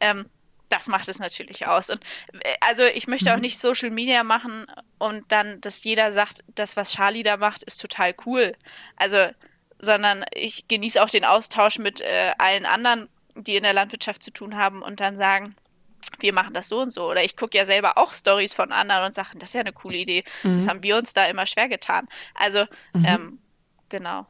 [0.01, 0.29] Ähm,
[0.69, 1.91] das macht es natürlich aus.
[1.91, 2.03] Und
[2.41, 3.43] äh, also ich möchte auch mhm.
[3.43, 4.67] nicht Social Media machen
[4.99, 8.55] und dann, dass jeder sagt, das, was Charlie da macht, ist total cool.
[8.97, 9.29] Also,
[9.79, 14.31] sondern ich genieße auch den Austausch mit äh, allen anderen die in der Landwirtschaft zu
[14.33, 15.55] tun haben und dann sagen,
[16.21, 17.11] wir machen das so und so.
[17.11, 19.73] Oder ich gucke ja selber auch Stories von anderen und sage, das ist ja eine
[19.73, 20.25] coole Idee.
[20.43, 20.55] Mhm.
[20.55, 22.09] Das haben wir uns da immer schwer getan.
[22.35, 23.05] Also, mhm.
[23.05, 23.39] ähm,
[23.89, 24.27] genau.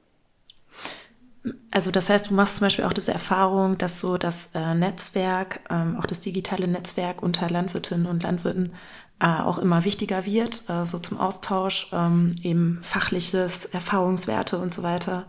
[1.71, 5.61] Also das heißt, du machst zum Beispiel auch diese Erfahrung, dass so das äh, Netzwerk,
[5.71, 8.75] ähm, auch das digitale Netzwerk unter Landwirtinnen und Landwirten
[9.21, 14.83] äh, auch immer wichtiger wird, äh, so zum Austausch, ähm, eben fachliches, Erfahrungswerte und so
[14.83, 15.27] weiter.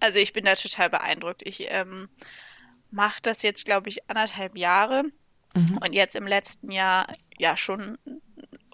[0.00, 1.42] Also ich bin da total beeindruckt.
[1.44, 2.08] Ich ähm,
[2.90, 5.04] mache das jetzt, glaube ich, anderthalb Jahre
[5.54, 5.78] mhm.
[5.78, 7.06] und jetzt im letzten Jahr
[7.38, 7.98] ja schon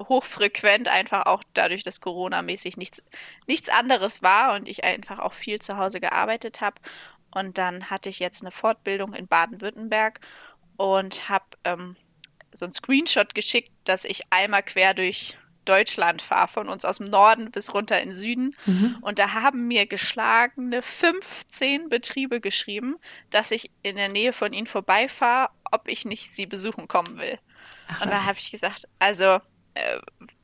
[0.08, 3.02] hochfrequent, einfach auch dadurch, dass Corona-mäßig nichts,
[3.46, 6.76] nichts anderes war und ich einfach auch viel zu Hause gearbeitet habe.
[7.30, 10.20] Und dann hatte ich jetzt eine Fortbildung in Baden-Württemberg
[10.76, 11.96] und habe ähm,
[12.52, 17.06] so einen Screenshot geschickt, dass ich einmal quer durch Deutschland fahre, von uns aus dem
[17.10, 18.56] Norden bis runter in den Süden.
[18.64, 18.98] Mhm.
[19.02, 22.96] Und da haben mir geschlagene 15 Betriebe geschrieben,
[23.30, 27.38] dass ich in der Nähe von ihnen vorbeifahre, ob ich nicht sie besuchen kommen will.
[27.88, 29.40] Ach, und da habe ich gesagt, also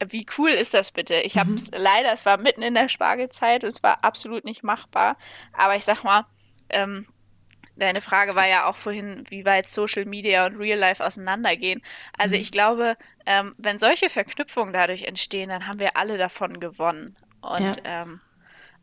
[0.08, 1.14] wie cool ist das bitte?
[1.16, 1.78] Ich habe es mhm.
[1.78, 5.16] leider, es war mitten in der Spargelzeit und es war absolut nicht machbar.
[5.52, 6.26] Aber ich sag mal,
[6.70, 7.06] ähm,
[7.76, 11.82] deine Frage war ja auch vorhin, wie weit Social Media und Real Life auseinandergehen.
[12.16, 12.40] Also mhm.
[12.40, 17.16] ich glaube, ähm, wenn solche Verknüpfungen dadurch entstehen, dann haben wir alle davon gewonnen.
[17.40, 18.02] Und, ja.
[18.02, 18.20] ähm,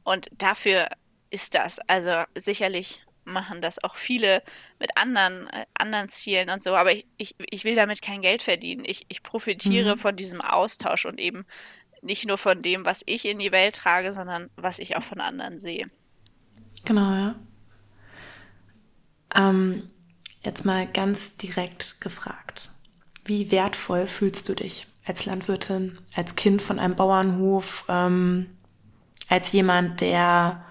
[0.03, 0.89] und dafür
[1.29, 1.79] ist das.
[1.87, 4.43] Also sicherlich machen das auch viele
[4.79, 8.43] mit anderen, äh, anderen Zielen und so, aber ich, ich, ich will damit kein Geld
[8.43, 8.83] verdienen.
[8.85, 9.99] Ich, ich profitiere mhm.
[9.99, 11.45] von diesem Austausch und eben
[12.01, 15.19] nicht nur von dem, was ich in die Welt trage, sondern was ich auch von
[15.19, 15.85] anderen sehe.
[16.85, 17.35] Genau, ja.
[19.35, 19.89] Ähm,
[20.41, 22.71] jetzt mal ganz direkt gefragt.
[23.25, 28.57] Wie wertvoll fühlst du dich als Landwirtin, als Kind von einem Bauernhof, ähm,
[29.27, 30.63] als jemand, der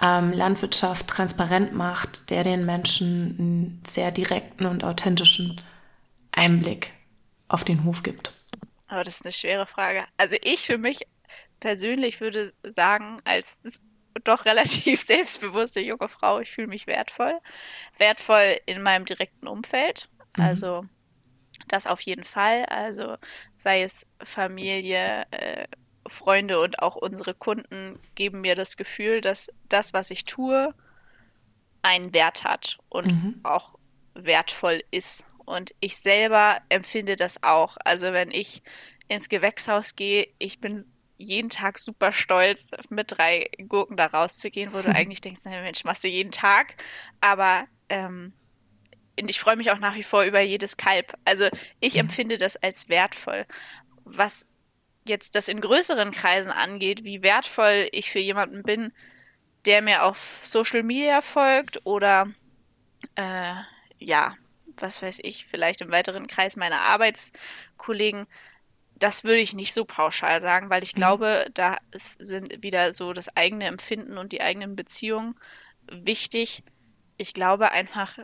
[0.00, 5.60] ähm, Landwirtschaft transparent macht, der den Menschen einen sehr direkten und authentischen
[6.32, 6.92] Einblick
[7.48, 8.34] auf den Hof gibt?
[8.88, 10.04] Aber das ist eine schwere Frage.
[10.16, 11.06] Also ich für mich
[11.60, 13.60] persönlich würde sagen, als
[14.24, 17.38] doch relativ selbstbewusste junge Frau, ich fühle mich wertvoll.
[17.98, 20.08] Wertvoll in meinem direkten Umfeld.
[20.36, 20.44] Mhm.
[20.44, 20.84] Also
[21.68, 22.64] das auf jeden Fall.
[22.66, 23.16] Also
[23.54, 25.66] sei es Familie, äh,
[26.08, 30.74] Freunde und auch unsere Kunden geben mir das Gefühl, dass das, was ich tue,
[31.82, 33.40] einen Wert hat und mhm.
[33.42, 33.78] auch
[34.14, 35.26] wertvoll ist.
[35.44, 37.76] Und ich selber empfinde das auch.
[37.84, 38.62] Also wenn ich
[39.08, 40.84] ins Gewächshaus gehe, ich bin
[41.18, 45.84] jeden Tag super stolz, mit drei Gurken da rauszugehen, wo du eigentlich denkst, na Mensch,
[45.84, 46.74] machst du jeden Tag.
[47.20, 48.32] Aber ähm,
[49.16, 51.14] ich freue mich auch nach wie vor über jedes Kalb.
[51.24, 51.48] Also
[51.80, 52.00] ich mhm.
[52.00, 53.46] empfinde das als wertvoll.
[54.04, 54.46] Was
[55.08, 58.92] jetzt das in größeren Kreisen angeht, wie wertvoll ich für jemanden bin,
[59.64, 62.28] der mir auf Social Media folgt oder
[63.16, 63.54] äh,
[63.98, 64.36] ja,
[64.78, 68.26] was weiß ich, vielleicht im weiteren Kreis meiner Arbeitskollegen,
[68.98, 70.98] das würde ich nicht so pauschal sagen, weil ich mhm.
[70.98, 75.36] glaube, da sind wieder so das eigene Empfinden und die eigenen Beziehungen
[75.90, 76.62] wichtig.
[77.16, 78.18] Ich glaube einfach,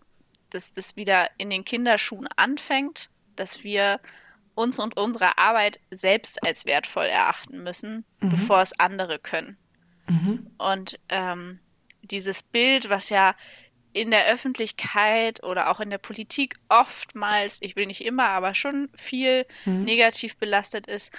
[0.50, 4.00] dass das wieder in den Kinderschuhen anfängt, dass wir
[4.54, 8.28] uns und unsere Arbeit selbst als wertvoll erachten müssen, mhm.
[8.28, 9.56] bevor es andere können.
[10.08, 10.50] Mhm.
[10.58, 11.60] Und ähm,
[12.02, 13.34] dieses Bild, was ja
[13.92, 18.88] in der Öffentlichkeit oder auch in der Politik oftmals, ich will nicht immer, aber schon
[18.94, 19.84] viel mhm.
[19.84, 21.12] negativ belastet ist,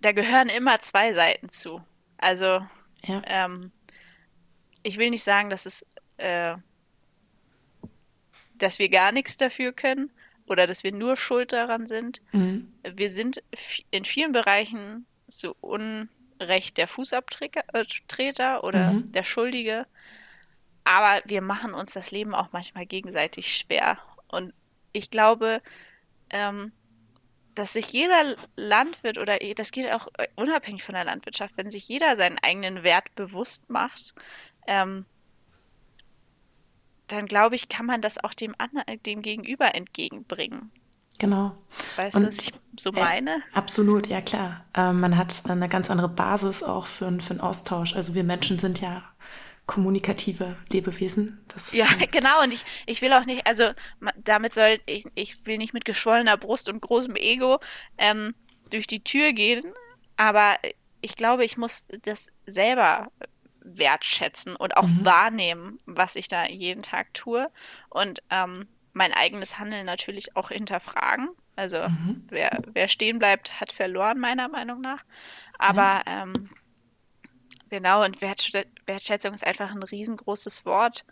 [0.00, 1.82] da gehören immer zwei Seiten zu.
[2.18, 2.66] Also
[3.04, 3.22] ja.
[3.26, 3.70] ähm,
[4.82, 6.56] ich will nicht sagen, dass es, äh,
[8.54, 10.10] dass wir gar nichts dafür können,
[10.50, 12.20] oder dass wir nur schuld daran sind.
[12.32, 12.72] Mhm.
[12.82, 13.42] Wir sind
[13.90, 19.12] in vielen Bereichen zu Unrecht der Fußabtreter oder mhm.
[19.12, 19.86] der Schuldige.
[20.82, 23.98] Aber wir machen uns das Leben auch manchmal gegenseitig schwer.
[24.26, 24.52] Und
[24.92, 25.62] ich glaube,
[26.30, 26.72] ähm,
[27.54, 32.16] dass sich jeder Landwirt oder das geht auch unabhängig von der Landwirtschaft, wenn sich jeder
[32.16, 34.14] seinen eigenen Wert bewusst macht,
[34.66, 35.04] ähm,
[37.12, 38.54] dann glaube ich, kann man das auch dem,
[39.06, 40.70] dem Gegenüber entgegenbringen.
[41.18, 41.52] Genau.
[41.96, 43.36] Weißt Und, du, was ich so meine?
[43.36, 44.64] Äh, absolut, ja klar.
[44.74, 47.94] Äh, man hat eine ganz andere Basis auch für, für einen Austausch.
[47.94, 49.04] Also wir Menschen sind ja
[49.66, 51.44] kommunikative Lebewesen.
[51.48, 52.42] Das, ja, genau.
[52.42, 53.70] Und ich, ich will auch nicht, also
[54.16, 57.60] damit soll, ich, ich will nicht mit geschwollener Brust und großem Ego
[57.98, 58.34] ähm,
[58.70, 59.62] durch die Tür gehen,
[60.16, 60.56] aber
[61.02, 63.10] ich glaube, ich muss das selber
[63.62, 65.04] wertschätzen und auch mhm.
[65.04, 67.50] wahrnehmen, was ich da jeden Tag tue
[67.88, 71.30] und ähm, mein eigenes Handeln natürlich auch hinterfragen.
[71.56, 72.26] Also mhm.
[72.28, 75.04] wer, wer stehen bleibt, hat verloren, meiner Meinung nach.
[75.58, 76.22] Aber ja.
[76.22, 76.50] ähm,
[77.68, 81.04] genau, und Wertschätzung ist einfach ein riesengroßes Wort.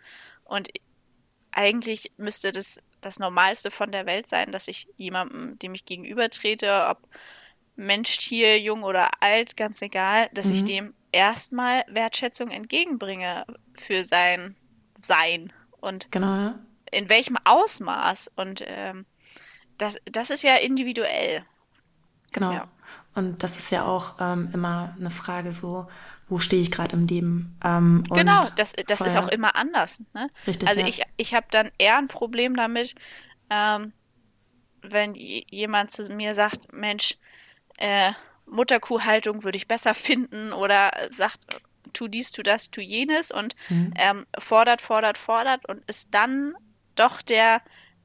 [0.43, 0.69] Und
[1.51, 6.87] eigentlich müsste das das Normalste von der Welt sein, dass ich jemandem, dem ich gegenübertrete,
[6.89, 7.07] ob
[7.75, 10.53] Mensch, Tier, jung oder alt, ganz egal, dass mhm.
[10.53, 13.45] ich dem erstmal Wertschätzung entgegenbringe
[13.75, 14.55] für sein
[15.01, 16.59] Sein und genau, ja.
[16.91, 18.31] in welchem Ausmaß.
[18.35, 19.05] Und ähm,
[19.77, 21.45] das, das ist ja individuell.
[22.31, 22.51] Genau.
[22.51, 22.67] Ja.
[23.15, 25.87] Und das ist ja auch ähm, immer eine Frage so,
[26.27, 27.57] wo stehe ich gerade im Leben?
[27.63, 30.03] Ähm, genau, das, das ist auch immer anders.
[30.13, 30.29] Ne?
[30.45, 30.87] Richtig, also ja.
[30.87, 32.93] ich, ich habe dann eher ein Problem damit,
[33.49, 33.93] ähm,
[34.81, 37.15] wenn jemand zu mir sagt, Mensch,
[37.77, 38.13] äh,
[38.49, 41.39] Mutterkuhhaltung würde ich besser finden oder sagt,
[41.93, 43.93] tu dies, tu das, tu jenes und mhm.
[43.97, 46.53] ähm, fordert, fordert, fordert und ist dann
[46.95, 47.61] doch der,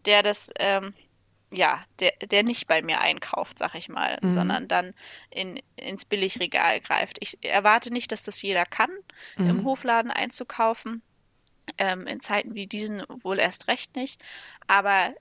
[0.07, 0.95] der das, ähm,
[1.51, 4.33] ja, der, der nicht bei mir einkauft, sag ich mal, mhm.
[4.33, 4.93] sondern dann
[5.31, 7.17] in, ins Billigregal greift.
[7.21, 8.91] Ich erwarte nicht, dass das jeder kann,
[9.37, 9.51] mhm.
[9.51, 11.03] im Hofladen einzukaufen.
[11.79, 14.23] Ähm, in Zeiten wie diesen wohl erst recht nicht.
[14.67, 15.15] Aber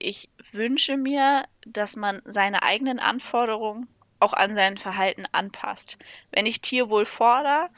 [0.00, 3.86] ich wünsche mir, dass man seine eigenen Anforderungen
[4.20, 5.98] auch an sein Verhalten anpasst.
[6.30, 7.68] Wenn ich Tierwohl fordere,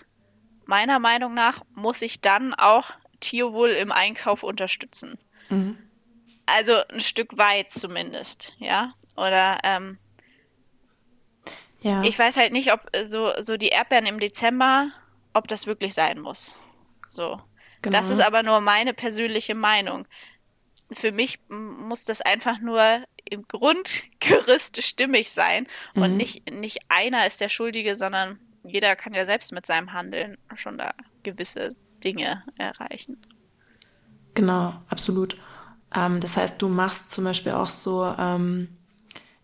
[0.65, 5.19] meiner Meinung nach muss ich dann auch Tierwohl im Einkauf unterstützen.
[5.49, 5.79] Mhm.
[6.47, 8.95] Also ein Stück weit zumindest, ja.
[9.17, 9.99] Oder ähm,
[11.81, 12.03] ja.
[12.03, 14.91] ich weiß halt nicht, ob so, so die Erdbeeren im Dezember,
[15.33, 16.57] ob das wirklich sein muss.
[17.09, 17.41] So.
[17.83, 17.97] Genau.
[17.97, 20.07] Das ist aber nur meine persönliche Meinung
[20.93, 26.03] für mich muss das einfach nur im Grundgerüst stimmig sein mhm.
[26.03, 30.39] und nicht, nicht einer ist der Schuldige, sondern jeder kann ja selbst mit seinem Handeln
[30.55, 31.69] schon da gewisse
[32.03, 33.17] Dinge erreichen.
[34.35, 35.37] Genau, absolut.
[35.95, 38.69] Ähm, das heißt, du machst zum Beispiel auch so ähm,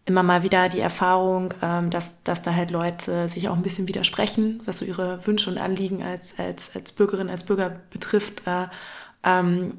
[0.04, 3.88] immer mal wieder die Erfahrung, ähm, dass, dass da halt Leute sich auch ein bisschen
[3.88, 8.46] widersprechen, was so ihre Wünsche und Anliegen als, als, als Bürgerin, als Bürger betrifft.
[8.46, 8.66] Äh,
[9.24, 9.78] ähm,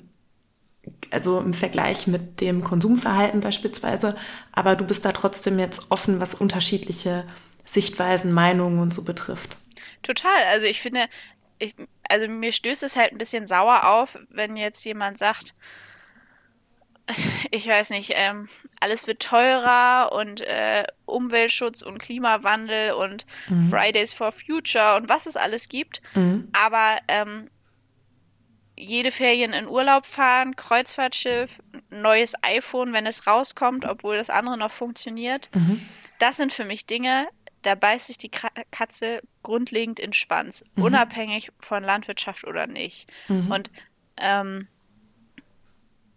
[1.12, 4.16] also im Vergleich mit dem Konsumverhalten beispielsweise,
[4.52, 7.26] aber du bist da trotzdem jetzt offen, was unterschiedliche
[7.66, 9.58] Sichtweisen, Meinungen und so betrifft.
[10.02, 10.44] Total.
[10.50, 11.06] Also ich finde,
[11.60, 11.76] ich,
[12.10, 15.54] also mir stößt es halt ein bisschen sauer auf, wenn jetzt jemand sagt,
[17.52, 23.62] ich weiß nicht, ähm, alles wird teurer und äh, Umweltschutz und Klimawandel und mhm.
[23.64, 26.02] Fridays for Future und was es alles gibt.
[26.16, 26.50] Mhm.
[26.54, 27.50] Aber ähm,
[28.76, 34.72] jede Ferien in Urlaub fahren, Kreuzfahrtschiff, neues iPhone, wenn es rauskommt, obwohl das andere noch
[34.72, 35.50] funktioniert.
[35.54, 35.88] Mhm.
[36.20, 37.28] Das sind für mich Dinge,
[37.62, 38.32] da beißt sich die
[38.72, 40.84] Katze grundlegend in Schwanz, mhm.
[40.84, 43.12] unabhängig von Landwirtschaft oder nicht.
[43.28, 43.52] Mhm.
[43.52, 43.72] Und
[44.18, 44.68] ähm,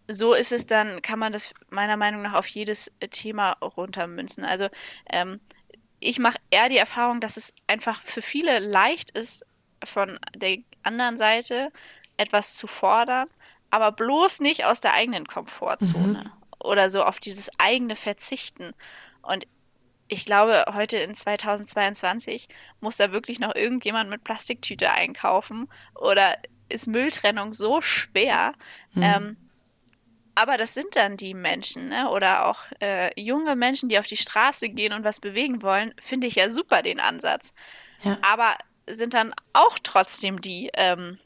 [0.09, 4.45] so ist es dann, kann man das meiner Meinung nach auf jedes Thema runtermünzen.
[4.45, 4.69] Also
[5.11, 5.41] ähm,
[6.01, 9.45] ich mache eher die Erfahrung, dass es einfach für viele leicht ist,
[9.85, 11.71] von der anderen Seite
[12.17, 13.29] etwas zu fordern,
[13.71, 16.33] aber bloß nicht aus der eigenen Komfortzone mhm.
[16.61, 18.73] oder so auf dieses eigene Verzichten.
[19.23, 19.47] Und
[20.09, 22.49] ich glaube, heute in 2022
[22.81, 26.37] muss da wirklich noch irgendjemand mit Plastiktüte einkaufen oder
[26.69, 28.53] ist Mülltrennung so schwer.
[28.93, 29.03] Mhm.
[29.03, 29.37] Ähm,
[30.35, 32.11] aber das sind dann die Menschen, ne?
[32.11, 36.27] oder auch äh, junge Menschen, die auf die Straße gehen und was bewegen wollen, finde
[36.27, 37.55] ich ja super den Ansatz.
[38.03, 38.19] Ja.
[38.21, 38.57] Aber
[38.89, 41.19] sind dann auch trotzdem die, ähm,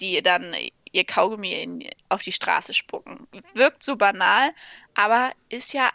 [0.00, 0.54] die dann
[0.92, 3.26] ihr Kaugummi in, auf die Straße spucken.
[3.54, 4.50] Wirkt so banal,
[4.94, 5.90] aber ist ja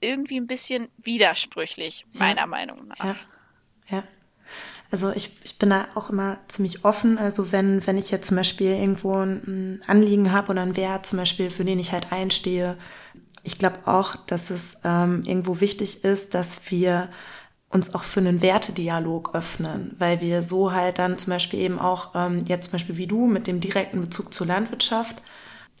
[0.00, 2.46] irgendwie ein bisschen widersprüchlich, meiner ja.
[2.46, 3.04] Meinung nach.
[3.04, 3.16] Ja.
[3.88, 4.04] ja.
[4.90, 7.16] Also ich, ich bin da auch immer ziemlich offen.
[7.18, 11.18] Also wenn, wenn ich jetzt zum Beispiel irgendwo ein Anliegen habe oder einen Wert zum
[11.18, 12.76] Beispiel, für den ich halt einstehe,
[13.42, 17.08] ich glaube auch, dass es ähm, irgendwo wichtig ist, dass wir
[17.70, 22.14] uns auch für einen Wertedialog öffnen, weil wir so halt dann zum Beispiel eben auch,
[22.14, 25.22] ähm, jetzt zum Beispiel wie du mit dem direkten Bezug zur Landwirtschaft,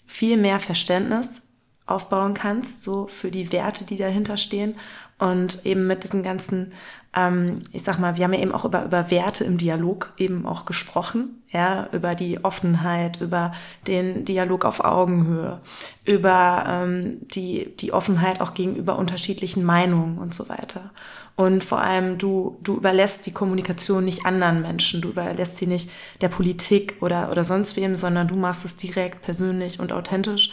[0.06, 1.42] viel mehr Verständnis
[1.86, 4.76] aufbauen kannst, so für die Werte, die dahinter stehen
[5.18, 6.72] und eben mit diesen ganzen,
[7.14, 10.46] ähm, ich sag mal, wir haben ja eben auch über, über Werte im Dialog eben
[10.46, 13.52] auch gesprochen, ja, über die Offenheit, über
[13.88, 15.60] den Dialog auf Augenhöhe,
[16.04, 20.92] über ähm, die, die Offenheit auch gegenüber unterschiedlichen Meinungen und so weiter.
[21.36, 25.90] Und vor allem, du, du überlässt die Kommunikation nicht anderen Menschen, du überlässt sie nicht
[26.20, 30.52] der Politik oder, oder sonst wem, sondern du machst es direkt, persönlich und authentisch.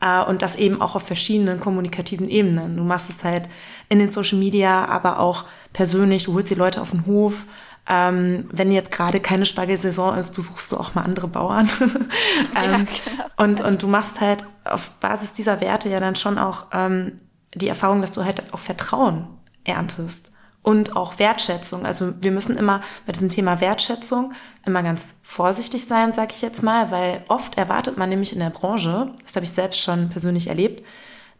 [0.00, 2.76] Äh, und das eben auch auf verschiedenen kommunikativen Ebenen.
[2.76, 3.48] Du machst es halt
[3.88, 6.24] in den Social Media, aber auch persönlich.
[6.24, 7.44] Du holst die Leute auf den Hof.
[7.90, 11.70] Ähm, wenn jetzt gerade keine Spargelsaison ist, besuchst du auch mal andere Bauern.
[11.80, 12.06] ähm,
[12.54, 13.24] ja, genau.
[13.38, 17.20] und, und du machst halt auf Basis dieser Werte ja dann schon auch ähm,
[17.54, 19.26] die Erfahrung, dass du halt auch Vertrauen
[19.68, 20.32] erntest.
[20.62, 21.86] Und auch Wertschätzung.
[21.86, 24.34] Also wir müssen immer bei diesem Thema Wertschätzung
[24.66, 28.50] immer ganz vorsichtig sein, sage ich jetzt mal, weil oft erwartet man nämlich in der
[28.50, 30.84] Branche, das habe ich selbst schon persönlich erlebt,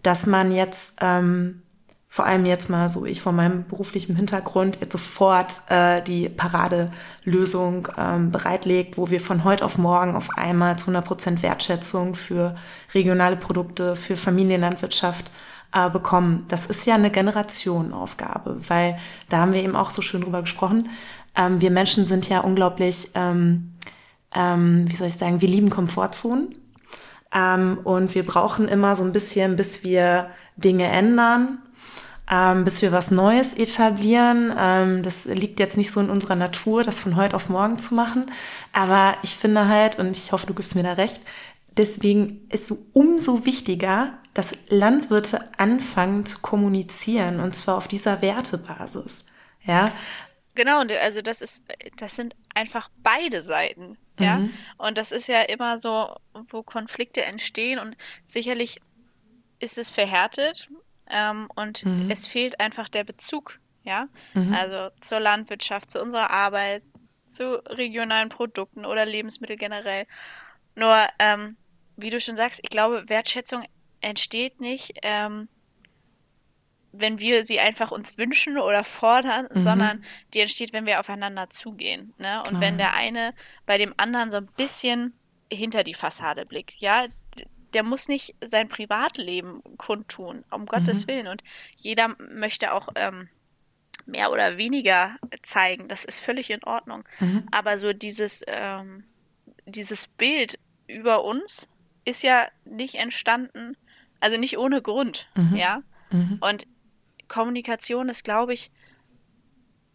[0.03, 1.63] dass man jetzt ähm,
[2.09, 7.89] vor allem jetzt mal so ich von meinem beruflichen Hintergrund jetzt sofort äh, die Paradelösung
[7.99, 12.57] ähm, bereitlegt, wo wir von heute auf morgen auf einmal zu 100 Prozent Wertschätzung für
[12.95, 15.31] regionale Produkte, für Familienlandwirtschaft
[15.73, 16.45] äh, bekommen.
[16.49, 20.89] Das ist ja eine Generationenaufgabe, weil da haben wir eben auch so schön drüber gesprochen.
[21.37, 23.75] Ähm, wir Menschen sind ja unglaublich, ähm,
[24.35, 26.55] ähm, wie soll ich sagen, wir lieben Komfortzonen.
[27.35, 31.59] Ähm, und wir brauchen immer so ein bisschen, bis wir Dinge ändern
[32.31, 34.53] ähm, bis wir was Neues etablieren.
[34.57, 37.95] Ähm, das liegt jetzt nicht so in unserer Natur, das von heute auf morgen zu
[37.95, 38.27] machen.
[38.73, 41.23] Aber ich finde halt, und ich hoffe, du gibst mir da recht,
[41.77, 49.27] deswegen ist es umso wichtiger, dass Landwirte anfangen zu kommunizieren und zwar auf dieser Wertebasis.
[49.65, 49.93] Ja.
[50.55, 51.65] Genau, und also das ist,
[51.97, 53.99] das sind einfach beide Seiten.
[54.17, 54.39] Ja.
[54.39, 54.55] Mhm.
[54.77, 56.15] Und das ist ja immer so,
[56.51, 58.81] wo Konflikte entstehen und sicherlich
[59.59, 60.69] ist es verhärtet
[61.11, 62.09] ähm, und mhm.
[62.09, 64.55] es fehlt einfach der Bezug, ja, mhm.
[64.55, 66.85] also zur Landwirtschaft, zu unserer Arbeit,
[67.25, 70.07] zu regionalen Produkten oder Lebensmittel generell.
[70.77, 71.57] Nur, ähm,
[71.97, 73.65] wie du schon sagst, ich glaube, Wertschätzung
[74.01, 75.49] entsteht nicht, ähm,
[76.93, 79.59] wenn wir sie einfach uns wünschen oder fordern, mhm.
[79.59, 82.15] sondern die entsteht, wenn wir aufeinander zugehen.
[82.19, 82.43] Ne?
[82.49, 83.35] Und wenn der eine
[83.67, 85.13] bei dem anderen so ein bisschen
[85.53, 86.77] hinter die Fassade blickt.
[86.81, 87.07] Ja,
[87.75, 91.11] der muss nicht sein Privatleben kundtun, um Gottes mhm.
[91.11, 91.29] Willen.
[91.29, 91.45] Und
[91.77, 93.29] jeder möchte auch ähm,
[94.07, 95.89] mehr oder weniger zeigen.
[95.89, 97.05] Das ist völlig in Ordnung.
[97.21, 97.47] Mhm.
[97.51, 99.05] Aber so dieses, ähm,
[99.67, 101.69] dieses Bild über uns
[102.05, 103.77] ist ja nicht entstanden,
[104.21, 105.57] also nicht ohne Grund, mhm.
[105.57, 105.83] ja.
[106.11, 106.39] Mhm.
[106.41, 106.67] Und
[107.29, 108.71] Kommunikation ist, glaube ich,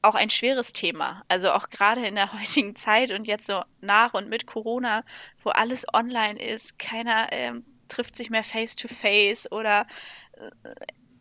[0.02, 1.24] auch ein schweres Thema.
[1.28, 5.04] Also auch gerade in der heutigen Zeit und jetzt so nach und mit Corona,
[5.44, 9.88] wo alles online ist, keiner ähm, trifft sich mehr face to face oder
[10.34, 10.70] äh,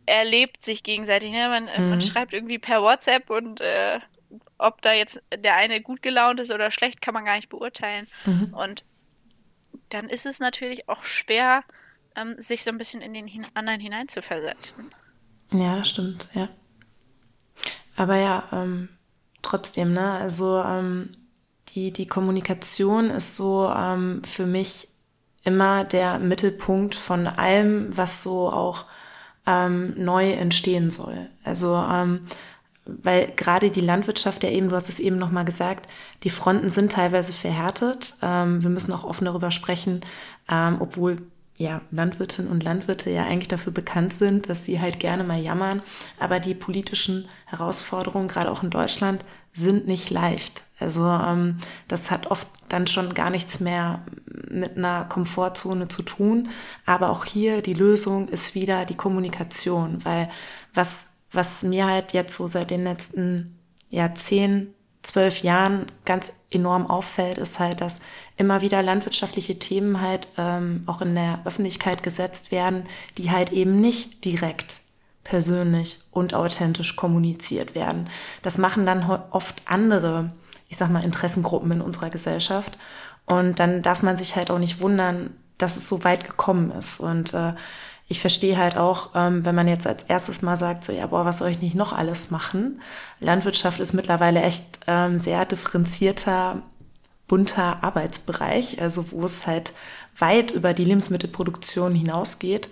[0.05, 1.31] erlebt sich gegenseitig.
[1.31, 1.47] Ne?
[1.47, 1.89] Man, mhm.
[1.89, 3.99] man, schreibt irgendwie per WhatsApp und äh,
[4.57, 8.07] ob da jetzt der eine gut gelaunt ist oder schlecht, kann man gar nicht beurteilen.
[8.25, 8.53] Mhm.
[8.53, 8.83] Und
[9.89, 11.63] dann ist es natürlich auch schwer,
[12.15, 14.89] ähm, sich so ein bisschen in den hin anderen hineinzuversetzen.
[15.51, 16.49] Ja, das stimmt, ja.
[17.95, 18.89] Aber ja, ähm,
[19.41, 21.15] trotzdem, ne, also ähm,
[21.69, 24.89] die, die Kommunikation ist so ähm, für mich
[25.43, 28.85] immer der Mittelpunkt von allem, was so auch
[29.45, 31.29] ähm, neu entstehen soll.
[31.43, 32.27] Also ähm,
[32.85, 35.87] weil gerade die Landwirtschaft ja eben, du hast es eben nochmal gesagt,
[36.23, 38.15] die Fronten sind teilweise verhärtet.
[38.21, 40.01] Ähm, wir müssen auch offen darüber sprechen,
[40.49, 41.21] ähm, obwohl
[41.63, 45.81] ja, Landwirtinnen und Landwirte ja eigentlich dafür bekannt sind, dass sie halt gerne mal jammern.
[46.19, 49.23] Aber die politischen Herausforderungen, gerade auch in Deutschland,
[49.53, 50.63] sind nicht leicht.
[50.79, 54.03] Also ähm, das hat oft dann schon gar nichts mehr
[54.49, 56.49] mit einer Komfortzone zu tun.
[56.85, 60.29] Aber auch hier die Lösung ist wieder die Kommunikation, weil
[60.73, 63.57] was, was mir halt jetzt so seit den letzten
[63.89, 68.01] ja, zehn, zwölf Jahren ganz enorm auffällt, ist halt, dass
[68.37, 72.83] immer wieder landwirtschaftliche Themen halt ähm, auch in der Öffentlichkeit gesetzt werden,
[73.17, 74.81] die halt eben nicht direkt
[75.23, 78.09] persönlich und authentisch kommuniziert werden.
[78.41, 80.31] Das machen dann oft andere,
[80.67, 82.77] ich sag mal, Interessengruppen in unserer Gesellschaft.
[83.25, 86.99] Und dann darf man sich halt auch nicht wundern, dass es so weit gekommen ist.
[86.99, 87.53] Und äh,
[88.09, 91.25] ich verstehe halt auch, ähm, wenn man jetzt als erstes mal sagt, so, ja, boah,
[91.25, 92.81] was soll ich nicht noch alles machen?
[93.19, 96.61] Landwirtschaft ist mittlerweile echt ähm, sehr differenzierter,
[97.27, 99.73] bunter Arbeitsbereich, also wo es halt
[100.17, 102.69] weit über die Lebensmittelproduktion hinausgeht.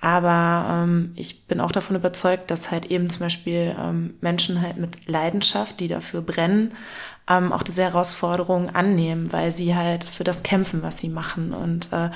[0.00, 4.76] Aber ähm, ich bin auch davon überzeugt, dass halt eben zum Beispiel ähm, Menschen halt
[4.76, 6.74] mit Leidenschaft, die dafür brennen,
[7.28, 11.54] ähm, auch diese Herausforderungen annehmen, weil sie halt für das kämpfen, was sie machen.
[11.54, 12.10] Und äh,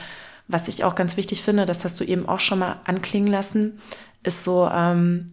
[0.49, 3.81] was ich auch ganz wichtig finde, das hast du eben auch schon mal anklingen lassen,
[4.23, 5.29] ist so ähm,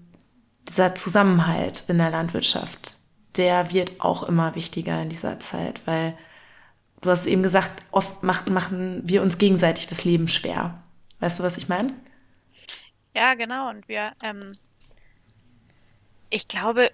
[0.69, 2.97] dieser Zusammenhalt in der Landwirtschaft.
[3.35, 6.15] Der wird auch immer wichtiger in dieser Zeit, weil
[7.05, 10.83] du hast eben gesagt, oft machen, machen wir uns gegenseitig das Leben schwer.
[11.19, 11.93] Weißt du, was ich meine?
[13.15, 13.69] Ja, genau.
[13.69, 14.57] Und wir, ähm,
[16.31, 16.91] ich glaube,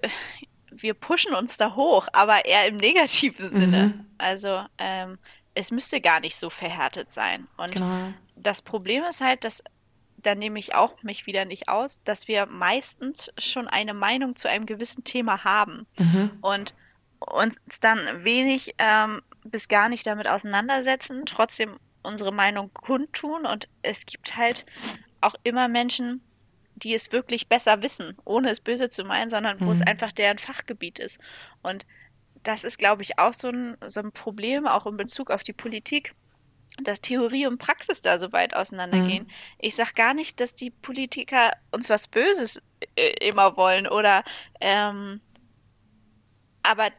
[0.69, 3.88] wir pushen uns da hoch, aber eher im negativen Sinne.
[3.88, 4.06] Mhm.
[4.17, 5.17] Also ähm,
[5.56, 7.47] es müsste gar nicht so verhärtet sein.
[7.56, 8.13] Und genau.
[8.36, 9.64] das Problem ist halt, dass
[10.18, 14.49] da nehme ich auch mich wieder nicht aus, dass wir meistens schon eine Meinung zu
[14.49, 16.32] einem gewissen Thema haben mhm.
[16.41, 16.76] und
[17.20, 24.05] uns dann wenig ähm, bis gar nicht damit auseinandersetzen, trotzdem unsere Meinung kundtun und es
[24.05, 24.65] gibt halt
[25.21, 26.21] auch immer Menschen,
[26.75, 29.71] die es wirklich besser wissen, ohne es böse zu meinen, sondern wo mhm.
[29.71, 31.19] es einfach deren Fachgebiet ist.
[31.61, 31.85] Und
[32.43, 35.53] das ist, glaube ich, auch so ein, so ein Problem, auch in Bezug auf die
[35.53, 36.15] Politik,
[36.81, 39.25] dass Theorie und Praxis da so weit auseinandergehen.
[39.25, 39.31] Mhm.
[39.59, 42.61] Ich sage gar nicht, dass die Politiker uns was Böses
[42.95, 44.23] äh, immer wollen oder
[44.59, 45.21] ähm,
[46.63, 46.89] aber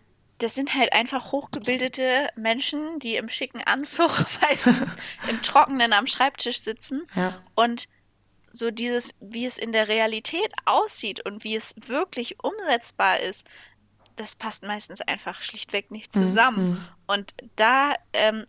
[0.42, 4.10] das sind halt einfach hochgebildete Menschen, die im schicken Anzug
[4.42, 4.96] meistens
[5.28, 7.40] im Trockenen am Schreibtisch sitzen Ja.
[7.54, 7.88] und
[8.50, 13.48] so dieses, wie es in der Realität aussieht und wie es wirklich umsetzbar ist,
[14.16, 16.72] das passt meistens einfach schlichtweg nicht zusammen.
[16.72, 16.88] Mhm.
[17.06, 18.44] Und da ähm,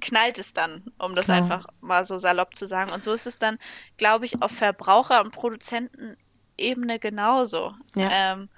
[0.00, 1.38] knallt es dann, um das Genau.
[1.38, 2.90] einfach mal so salopp zu sagen.
[2.90, 3.58] Und so ist es dann,
[3.98, 7.72] glaube ich, auf Verbraucher- und Produzentenebene genauso.
[7.94, 8.08] Ja.
[8.10, 8.48] Ähm,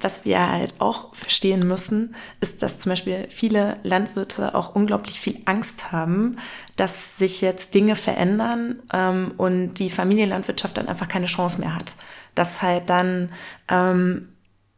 [0.00, 5.40] Was wir halt auch verstehen müssen, ist, dass zum Beispiel viele Landwirte auch unglaublich viel
[5.44, 6.38] Angst haben,
[6.76, 11.94] dass sich jetzt Dinge verändern ähm, und die Familienlandwirtschaft dann einfach keine Chance mehr hat.
[12.34, 13.32] Dass halt dann,
[13.68, 14.28] ähm,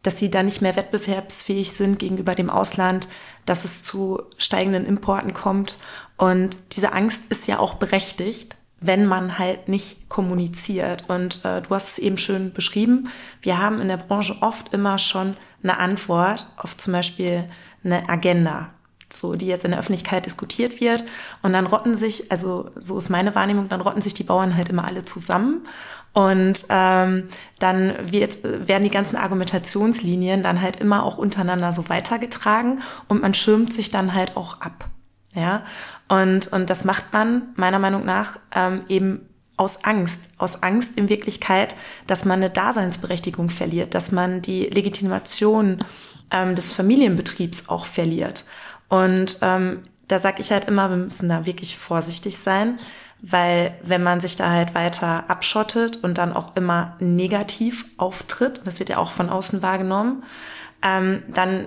[0.03, 3.09] dass sie dann nicht mehr wettbewerbsfähig sind gegenüber dem Ausland,
[3.47, 5.79] dass es zu steigenden Importen kommt.
[6.17, 11.09] Und diese Angst ist ja auch berechtigt, wenn man halt nicht kommuniziert.
[11.09, 13.09] Und äh, du hast es eben schön beschrieben.
[13.41, 17.49] Wir haben in der Branche oft immer schon eine Antwort auf zum Beispiel
[17.85, 18.71] eine Agenda,
[19.11, 21.05] so die jetzt in der Öffentlichkeit diskutiert wird.
[21.43, 24.69] Und dann rotten sich, also so ist meine Wahrnehmung, dann rotten sich die Bauern halt
[24.69, 25.67] immer alle zusammen.
[26.13, 32.81] Und ähm, dann wird, werden die ganzen Argumentationslinien dann halt immer auch untereinander so weitergetragen
[33.09, 34.89] und man schirmt sich dann halt auch ab.
[35.35, 35.65] Ja,
[36.09, 41.09] und, und das macht man meiner Meinung nach ähm, eben aus Angst, aus Angst in
[41.09, 41.75] Wirklichkeit,
[42.07, 45.79] dass man eine Daseinsberechtigung verliert, dass man die Legitimation
[46.31, 48.45] ähm, des Familienbetriebs auch verliert.
[48.89, 52.79] Und ähm, da sage ich halt immer, wir müssen da wirklich vorsichtig sein,
[53.23, 58.79] weil wenn man sich da halt weiter abschottet und dann auch immer negativ auftritt, das
[58.79, 60.23] wird ja auch von außen wahrgenommen,
[60.83, 61.67] ähm, dann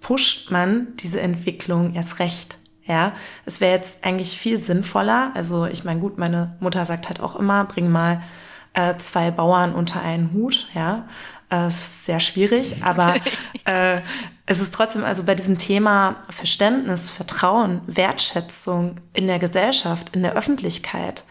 [0.00, 2.58] pusht man diese Entwicklung erst recht.
[2.88, 3.12] Ja,
[3.44, 5.30] es wäre jetzt eigentlich viel sinnvoller.
[5.34, 8.22] Also ich meine, gut, meine Mutter sagt halt auch immer, bring mal
[8.72, 10.68] äh, zwei Bauern unter einen Hut.
[10.74, 11.06] Ja,
[11.50, 13.16] äh, es ist sehr schwierig, aber
[13.66, 14.00] äh,
[14.46, 20.32] es ist trotzdem also bei diesem Thema Verständnis, Vertrauen, Wertschätzung in der Gesellschaft, in der
[20.32, 21.24] Öffentlichkeit,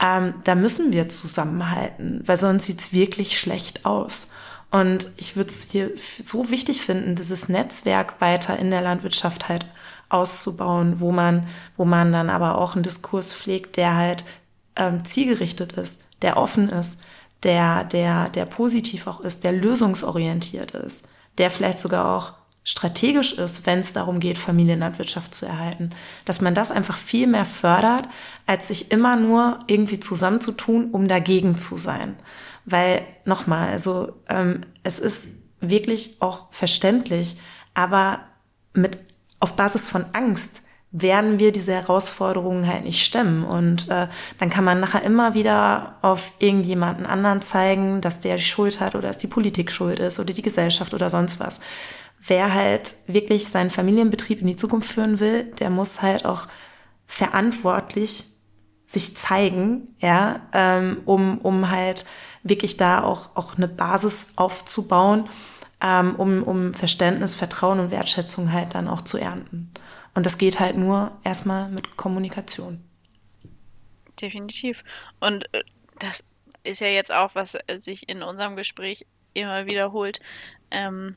[0.00, 4.30] ähm, da müssen wir zusammenhalten, weil sonst sieht's wirklich schlecht aus.
[4.70, 9.64] Und ich würde es hier so wichtig finden, dieses Netzwerk weiter in der Landwirtschaft halt
[10.08, 11.46] auszubauen, wo man,
[11.76, 14.24] wo man dann aber auch einen Diskurs pflegt, der halt
[14.76, 17.00] ähm, zielgerichtet ist, der offen ist,
[17.42, 22.32] der, der, der positiv auch ist, der lösungsorientiert ist, der vielleicht sogar auch
[22.64, 25.90] strategisch ist, wenn es darum geht, Familienlandwirtschaft zu erhalten.
[26.24, 28.08] Dass man das einfach viel mehr fördert,
[28.44, 32.16] als sich immer nur irgendwie zusammenzutun, um dagegen zu sein.
[32.64, 35.28] Weil, nochmal, also ähm, es ist
[35.60, 37.38] wirklich auch verständlich,
[37.74, 38.20] aber
[38.72, 38.98] mit
[39.40, 40.62] auf Basis von Angst
[40.92, 43.44] werden wir diese Herausforderungen halt nicht stemmen.
[43.44, 44.08] Und äh,
[44.38, 48.94] dann kann man nachher immer wieder auf irgendjemanden anderen zeigen, dass der die Schuld hat
[48.94, 51.60] oder dass die Politik schuld ist oder die Gesellschaft oder sonst was.
[52.20, 56.46] Wer halt wirklich seinen Familienbetrieb in die Zukunft führen will, der muss halt auch
[57.06, 58.24] verantwortlich
[58.84, 62.06] sich zeigen, ja, ähm, um, um halt
[62.42, 65.28] wirklich da auch, auch eine Basis aufzubauen,
[65.86, 69.70] ähm, um, um Verständnis, Vertrauen und Wertschätzung halt dann auch zu ernten.
[70.14, 72.82] Und das geht halt nur erstmal mit Kommunikation.
[74.20, 74.82] Definitiv.
[75.20, 75.62] Und äh,
[76.00, 76.24] das
[76.64, 80.20] ist ja jetzt auch, was äh, sich in unserem Gespräch immer wiederholt.
[80.72, 81.16] Ähm,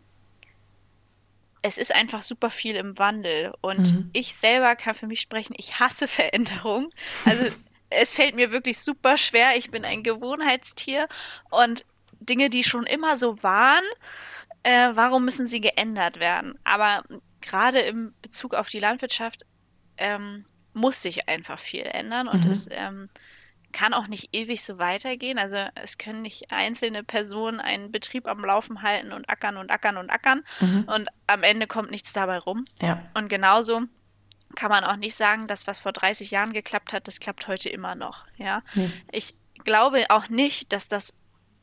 [1.62, 3.54] es ist einfach super viel im Wandel.
[3.62, 4.10] Und Mhm.
[4.14, 6.92] ich selber kann für mich sprechen, ich hasse Veränderung.
[7.26, 7.46] Also
[7.90, 9.58] es fällt mir wirklich super schwer.
[9.58, 11.08] Ich bin ein Gewohnheitstier
[11.50, 11.86] und
[12.22, 13.84] Dinge, die schon immer so waren,
[14.64, 16.58] äh, warum müssen sie geändert werden?
[16.64, 17.04] Aber
[17.42, 19.44] gerade im Bezug auf die Landwirtschaft
[19.98, 20.44] ähm,
[20.74, 22.52] muss sich einfach viel ändern und Mhm.
[22.52, 23.10] es ähm,
[23.72, 25.38] kann auch nicht ewig so weitergehen.
[25.38, 29.98] Also es können nicht einzelne Personen einen Betrieb am Laufen halten und ackern und ackern
[29.98, 30.84] und ackern Mhm.
[30.88, 32.66] und am Ende kommt nichts dabei rum.
[32.82, 33.04] Ja.
[33.14, 33.82] Und genauso
[34.56, 37.70] kann man auch nicht sagen, dass was vor 30 Jahren geklappt hat, das klappt heute
[37.70, 38.26] immer noch.
[38.38, 38.90] Ja, Nee.
[39.12, 41.14] ich glaube auch nicht, dass das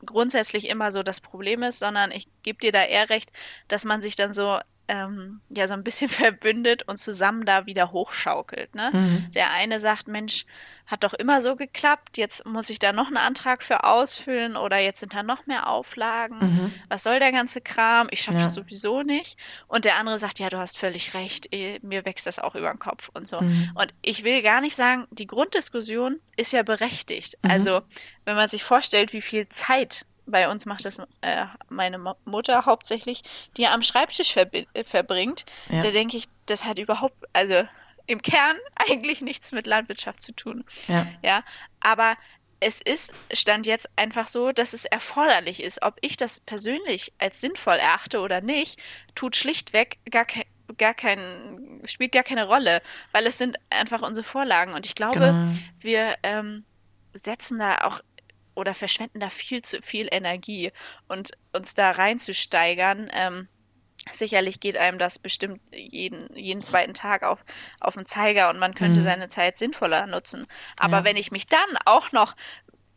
[0.05, 3.31] grundsätzlich immer so das Problem ist, sondern ich gebe dir da eher recht,
[3.67, 7.91] dass man sich dann so ähm, ja so ein bisschen verbündet und zusammen da wieder
[7.91, 8.75] hochschaukelt.
[8.75, 8.91] Ne?
[8.93, 9.27] Mhm.
[9.35, 10.45] Der eine sagt, Mensch,
[10.85, 14.77] hat doch immer so geklappt, jetzt muss ich da noch einen Antrag für ausfüllen oder
[14.77, 16.37] jetzt sind da noch mehr Auflagen.
[16.39, 16.73] Mhm.
[16.87, 18.07] Was soll der ganze Kram?
[18.09, 18.43] Ich schaffe Ja.
[18.45, 19.37] das sowieso nicht.
[19.67, 22.69] Und der andere sagt, ja, du hast völlig recht, eh, mir wächst das auch über
[22.69, 23.41] den Kopf und so.
[23.41, 23.71] Mhm.
[23.75, 27.35] Und ich will gar nicht sagen, die Grunddiskussion ist ja berechtigt.
[27.41, 27.51] Mhm.
[27.51, 27.81] Also,
[28.23, 32.65] wenn man sich vorstellt, wie viel Zeit bei uns macht das äh, meine Mo- Mutter
[32.65, 33.21] hauptsächlich,
[33.57, 35.81] die am Schreibtisch verbi- äh, verbringt, Ja.
[35.81, 37.63] da denke ich, das hat überhaupt, also
[38.05, 38.57] im Kern
[38.89, 40.63] eigentlich nichts mit Landwirtschaft zu tun.
[40.87, 41.07] Ja.
[41.23, 41.43] Ja,
[41.79, 42.15] aber
[42.59, 45.83] es ist, stand jetzt einfach so, dass es erforderlich ist.
[45.83, 48.79] Ob ich das persönlich als sinnvoll erachte oder nicht,
[49.13, 50.43] tut schlichtweg gar, ke
[50.77, 54.73] gar kein, spielt gar keine Rolle, weil es sind einfach unsere Vorlagen.
[54.73, 55.53] Und ich glaube, genau.
[55.79, 56.65] wir ähm,
[57.13, 58.01] setzen da auch
[58.57, 60.71] oder verschwenden da viel zu viel Energie
[61.07, 63.09] und uns da reinzusteigern.
[63.13, 63.47] Ähm,
[64.11, 67.39] sicherlich geht einem das bestimmt jeden, jeden zweiten Tag auf,
[67.79, 69.05] auf den Zeiger und man könnte mhm.
[69.05, 70.47] seine Zeit sinnvoller nutzen.
[70.75, 71.03] Aber ja.
[71.03, 72.35] wenn ich mich dann auch noch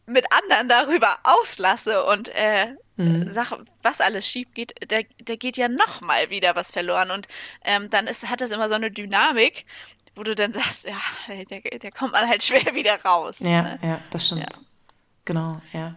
[0.07, 3.31] mit anderen darüber auslasse und äh, mhm.
[3.31, 7.11] sage, was alles schief geht, da, da geht ja noch mal wieder was verloren.
[7.11, 7.29] Und
[7.65, 9.67] ähm, dann ist, hat das immer so eine Dynamik,
[10.17, 13.41] wo du dann sagst, ja, der, der kommt man halt schwer wieder raus.
[13.41, 13.79] Ja, ne?
[13.83, 14.41] ja, das stimmt.
[14.41, 14.70] Ja.
[15.31, 15.95] Genau, ja.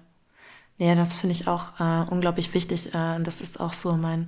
[0.78, 2.94] Ja, das finde ich auch äh, unglaublich wichtig.
[2.94, 4.28] Äh, und das ist auch so mein,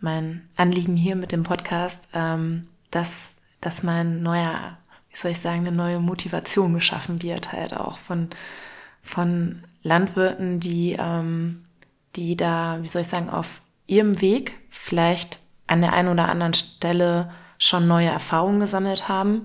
[0.00, 3.30] mein Anliegen hier mit dem Podcast, ähm, dass,
[3.60, 4.76] dass mein neuer,
[5.08, 8.28] wie soll ich sagen, eine neue Motivation geschaffen wird, halt auch von,
[9.04, 11.62] von Landwirten, die, ähm,
[12.16, 16.54] die da, wie soll ich sagen, auf ihrem Weg vielleicht an der einen oder anderen
[16.54, 19.44] Stelle schon neue Erfahrungen gesammelt haben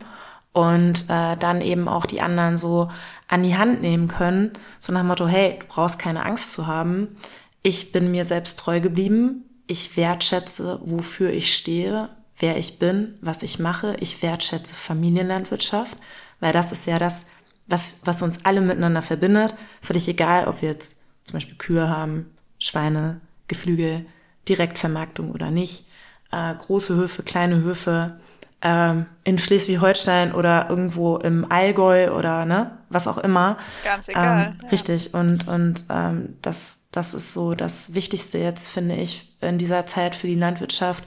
[0.51, 2.89] und äh, dann eben auch die anderen so
[3.29, 6.67] an die Hand nehmen können, so nach dem Motto, hey, du brauchst keine Angst zu
[6.67, 7.15] haben,
[7.61, 12.09] ich bin mir selbst treu geblieben, ich wertschätze, wofür ich stehe,
[12.39, 15.95] wer ich bin, was ich mache, ich wertschätze Familienlandwirtschaft,
[16.39, 17.27] weil das ist ja das,
[17.67, 22.31] was, was uns alle miteinander verbindet, völlig egal, ob wir jetzt zum Beispiel Kühe haben,
[22.57, 24.07] Schweine, Geflügel,
[24.47, 25.87] Direktvermarktung oder nicht,
[26.31, 28.19] äh, große Höfe, kleine Höfe,
[28.63, 33.57] ähm, in Schleswig-Holstein oder irgendwo im Allgäu oder ne, was auch immer.
[33.83, 34.47] Ganz egal.
[34.47, 34.69] Ähm, ja.
[34.69, 35.13] Richtig.
[35.13, 40.15] Und, und ähm, das, das ist so das Wichtigste jetzt, finde ich, in dieser Zeit
[40.15, 41.03] für die Landwirtschaft.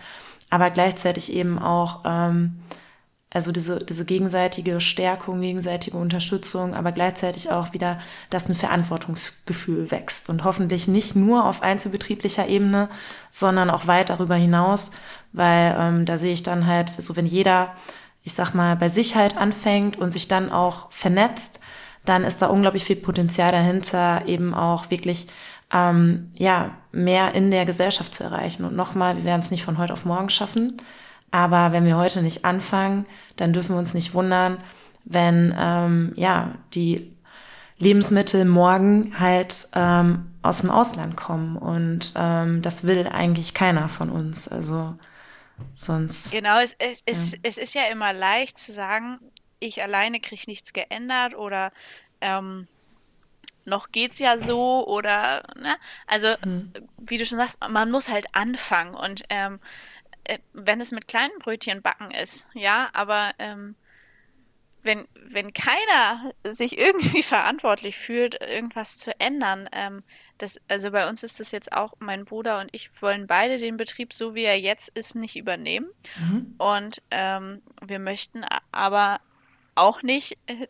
[0.51, 2.63] Aber gleichzeitig eben auch ähm,
[3.35, 10.29] also diese, diese gegenseitige Stärkung, gegenseitige Unterstützung, aber gleichzeitig auch wieder, dass ein Verantwortungsgefühl wächst
[10.29, 12.91] und hoffentlich nicht nur auf einzelbetrieblicher Ebene,
[13.31, 14.93] sondern auch weit darüber hinaus,
[15.33, 17.75] weil ähm, da sehe ich dann halt, so wenn jeder,
[18.23, 21.59] ich sag mal, bei sich halt anfängt und sich dann auch vernetzt,
[22.05, 25.29] dann ist da unglaublich viel Potenzial dahinter, eben auch wirklich
[25.73, 28.65] ähm, ja mehr in der Gesellschaft zu erreichen.
[28.65, 30.77] Und nochmal, wir werden es nicht von heute auf morgen schaffen,
[31.31, 34.59] aber wenn wir heute nicht anfangen, dann dürfen wir uns nicht wundern,
[35.05, 37.17] wenn ähm, ja die
[37.79, 41.57] Lebensmittel morgen halt ähm, aus dem Ausland kommen.
[41.57, 44.47] Und ähm, das will eigentlich keiner von uns.
[44.47, 44.95] Also
[45.75, 46.33] sonst.
[46.33, 47.13] Genau, es, es, ja.
[47.13, 49.19] es, es ist ja immer leicht zu sagen,
[49.63, 51.73] ich alleine kriege nichts geändert oder
[52.21, 52.69] ähm,
[53.65, 55.77] noch geht's ja so oder ne?
[56.07, 56.73] Also hm.
[56.99, 59.61] wie du schon sagst, man muss halt anfangen und ähm,
[60.25, 63.77] äh, wenn es mit kleinen Brötchen backen ist, ja, aber ähm,
[64.83, 70.03] wenn, wenn keiner sich irgendwie verantwortlich fühlt, irgendwas zu ändern, ähm,
[70.39, 73.77] das, also bei uns ist das jetzt auch, mein Bruder und ich wollen beide den
[73.77, 75.89] Betrieb, so wie er jetzt ist, nicht übernehmen.
[76.19, 76.55] Mhm.
[76.59, 79.21] Und ähm, wir möchten aber
[79.75, 80.67] auch nicht äh,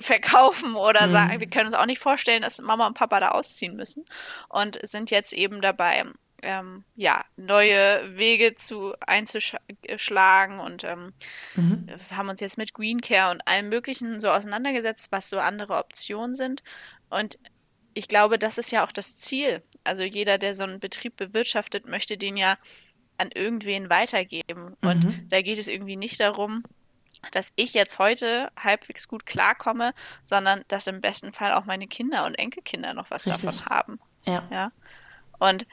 [0.00, 1.12] verkaufen oder mhm.
[1.12, 4.04] sagen, wir können uns auch nicht vorstellen, dass Mama und Papa da ausziehen müssen
[4.48, 6.04] und sind jetzt eben dabei,
[6.42, 11.12] ähm, ja, neue Wege zu einzuschlagen und ähm,
[11.54, 11.86] mhm.
[12.16, 16.34] haben uns jetzt mit Green Care und allem Möglichen so auseinandergesetzt, was so andere Optionen
[16.34, 16.62] sind.
[17.10, 17.38] Und
[17.94, 19.62] ich glaube, das ist ja auch das Ziel.
[19.84, 22.56] Also jeder, der so einen Betrieb bewirtschaftet, möchte den ja
[23.18, 24.76] an irgendwen weitergeben.
[24.80, 24.88] Mhm.
[24.88, 26.62] Und da geht es irgendwie nicht darum,
[27.32, 32.24] dass ich jetzt heute halbwegs gut klarkomme, sondern dass im besten Fall auch meine Kinder
[32.24, 33.44] und Enkelkinder noch was Richtig.
[33.44, 34.00] davon haben.
[34.26, 34.48] Ja.
[34.50, 34.72] ja.
[35.38, 35.66] Und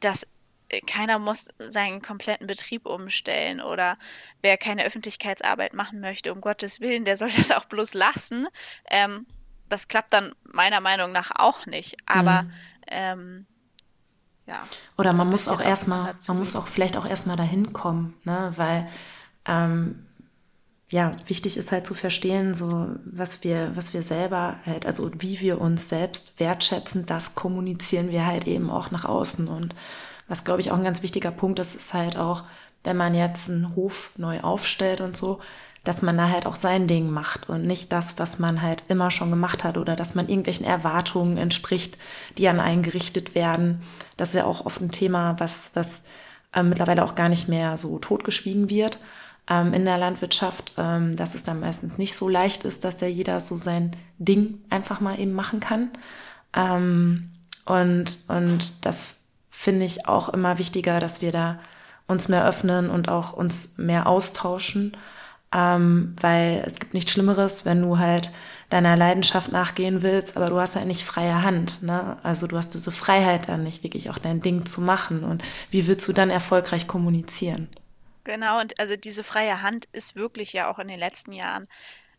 [0.00, 0.26] dass
[0.68, 3.98] äh, keiner muss seinen kompletten Betrieb umstellen oder
[4.42, 8.48] wer keine Öffentlichkeitsarbeit machen möchte, um Gottes Willen, der soll das auch bloß lassen.
[8.90, 9.26] Ähm,
[9.68, 11.96] das klappt dann meiner Meinung nach auch nicht.
[12.06, 12.52] Aber mhm.
[12.88, 13.46] ähm,
[14.46, 14.66] ja.
[14.96, 18.52] Oder man muss auch erstmal, man muss auch vielleicht auch erstmal dahin kommen, ne?
[18.56, 18.88] Weil
[19.44, 20.07] ähm,
[20.90, 25.38] ja, wichtig ist halt zu verstehen, so was wir, was wir selber halt, also wie
[25.40, 29.48] wir uns selbst wertschätzen, das kommunizieren wir halt eben auch nach außen.
[29.48, 29.74] Und
[30.28, 32.42] was, glaube ich, auch ein ganz wichtiger Punkt ist, ist halt auch,
[32.84, 35.40] wenn man jetzt einen Hof neu aufstellt und so,
[35.84, 39.10] dass man da halt auch sein Ding macht und nicht das, was man halt immer
[39.10, 41.98] schon gemacht hat oder dass man irgendwelchen Erwartungen entspricht,
[42.38, 43.82] die an einen gerichtet werden.
[44.16, 46.04] Das ist ja auch oft ein Thema, was, was
[46.54, 48.98] äh, mittlerweile auch gar nicht mehr so totgeschwiegen wird
[49.48, 53.08] ähm, in der Landwirtschaft, ähm, dass es dann meistens nicht so leicht ist, dass ja
[53.08, 55.90] jeder so sein Ding einfach mal eben machen kann.
[56.54, 57.30] Ähm,
[57.64, 61.58] und, und das finde ich auch immer wichtiger, dass wir da
[62.06, 64.96] uns mehr öffnen und auch uns mehr austauschen,
[65.52, 68.30] ähm, weil es gibt nichts Schlimmeres, wenn du halt
[68.70, 71.82] deiner Leidenschaft nachgehen willst, aber du hast halt nicht freie Hand.
[71.82, 72.18] Ne?
[72.22, 75.24] Also du hast diese Freiheit dann nicht, wirklich auch dein Ding zu machen.
[75.24, 77.68] Und wie willst du dann erfolgreich kommunizieren?
[78.28, 81.66] Genau, und also diese freie Hand ist wirklich ja auch in den letzten Jahren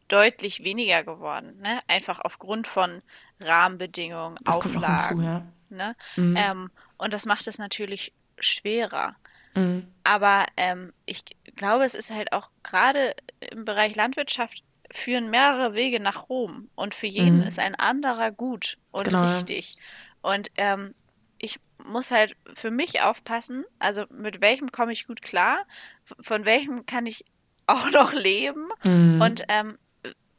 [0.07, 1.59] deutlich weniger geworden.
[1.61, 1.81] Ne?
[1.87, 3.03] Einfach aufgrund von
[3.39, 4.87] Rahmenbedingungen, das Auflagen.
[4.87, 5.45] Hinzu, ja.
[5.69, 5.95] ne?
[6.15, 6.35] Mhm.
[6.35, 9.17] Ähm, und das macht es natürlich schwerer.
[9.53, 9.85] Mhm.
[10.03, 13.13] Aber ähm, ich glaube, es ist halt auch gerade
[13.51, 17.43] im Bereich Landwirtschaft führen mehrere Wege nach Rom und für jeden mhm.
[17.43, 19.25] ist ein anderer gut und genau.
[19.25, 19.77] richtig.
[20.23, 20.95] Und ähm,
[21.37, 25.65] ich muss halt für mich aufpassen, also mit welchem komme ich gut klar,
[26.19, 27.25] von welchem kann ich
[27.67, 29.21] auch noch leben mhm.
[29.21, 29.77] und ähm,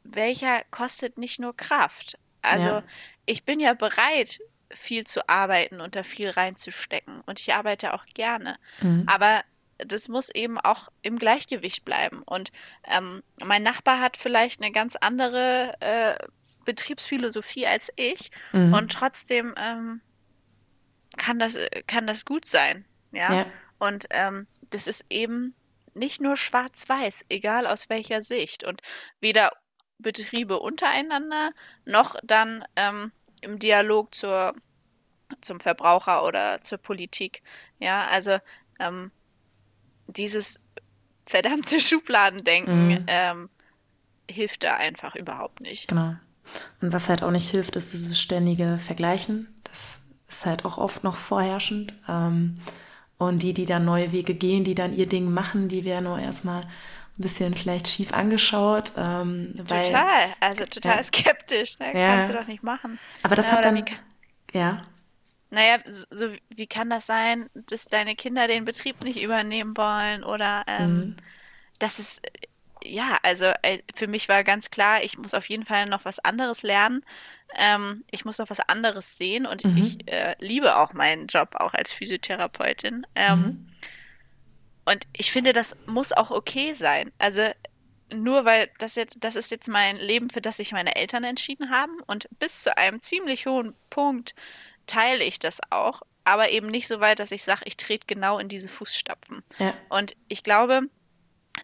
[0.03, 2.17] welcher kostet nicht nur Kraft.
[2.41, 2.83] Also ja.
[3.25, 7.21] ich bin ja bereit, viel zu arbeiten und da viel reinzustecken.
[7.25, 8.57] Und ich arbeite auch gerne.
[8.81, 9.05] Mhm.
[9.07, 9.43] Aber
[9.77, 12.21] das muss eben auch im Gleichgewicht bleiben.
[12.23, 12.51] Und
[12.85, 16.15] ähm, mein Nachbar hat vielleicht eine ganz andere äh,
[16.65, 18.31] Betriebsphilosophie als ich.
[18.51, 18.73] Mhm.
[18.73, 20.01] Und trotzdem ähm,
[21.17, 21.57] kann, das,
[21.87, 22.85] kann das gut sein.
[23.11, 23.33] Ja.
[23.33, 23.45] ja.
[23.79, 25.55] Und ähm, das ist eben
[25.93, 28.63] nicht nur schwarz-weiß, egal aus welcher Sicht.
[28.63, 28.81] Und
[29.19, 29.51] weder
[29.99, 31.51] Betriebe untereinander
[31.85, 33.11] noch dann ähm,
[33.41, 34.53] im Dialog zur,
[35.41, 37.41] zum Verbraucher oder zur Politik.
[37.79, 38.37] Ja, also
[38.79, 39.11] ähm,
[40.07, 40.59] dieses
[41.25, 43.05] verdammte Schubladendenken mhm.
[43.07, 43.49] ähm,
[44.29, 45.87] hilft da einfach überhaupt nicht.
[45.87, 46.15] Genau.
[46.81, 49.61] Und was halt auch nicht hilft, ist dieses ständige Vergleichen.
[49.63, 51.93] Das ist halt auch oft noch vorherrschend.
[52.07, 52.55] Ähm,
[53.21, 56.17] und die, die dann neue Wege gehen, die dann ihr Ding machen, die werden nur
[56.17, 56.69] erstmal ein
[57.17, 58.93] bisschen vielleicht schief angeschaut.
[58.97, 61.03] Ähm, weil, total, also total ja.
[61.03, 61.77] skeptisch.
[61.77, 61.93] Ne?
[61.93, 62.15] Ja.
[62.15, 62.97] Kannst du doch nicht machen.
[63.21, 64.81] Aber das ja, hat dann, wie, ja.
[65.51, 70.63] Naja, so, wie kann das sein, dass deine Kinder den Betrieb nicht übernehmen wollen oder
[70.65, 71.15] ähm, mhm.
[71.77, 72.23] das ist
[72.83, 76.19] ja, also äh, für mich war ganz klar, ich muss auf jeden Fall noch was
[76.19, 77.03] anderes lernen.
[77.55, 79.77] Ähm, ich muss noch was anderes sehen und mhm.
[79.77, 83.05] ich äh, liebe auch meinen Job auch als Physiotherapeutin.
[83.15, 83.67] Ähm, mhm.
[84.85, 87.11] Und ich finde, das muss auch okay sein.
[87.19, 87.43] Also
[88.13, 91.69] nur weil das jetzt, das ist jetzt mein Leben, für das sich meine Eltern entschieden
[91.69, 92.01] haben.
[92.07, 94.33] Und bis zu einem ziemlich hohen Punkt
[94.87, 98.39] teile ich das auch, aber eben nicht so weit, dass ich sage, ich trete genau
[98.39, 99.43] in diese Fußstapfen.
[99.59, 99.73] Ja.
[99.89, 100.83] Und ich glaube,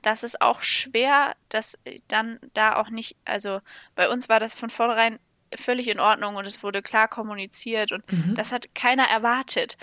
[0.01, 1.77] das ist auch schwer, dass
[2.07, 3.61] dann da auch nicht, also
[3.95, 5.19] bei uns war das von vornherein
[5.55, 8.35] völlig in Ordnung und es wurde klar kommuniziert und mhm.
[8.35, 9.77] das hat keiner erwartet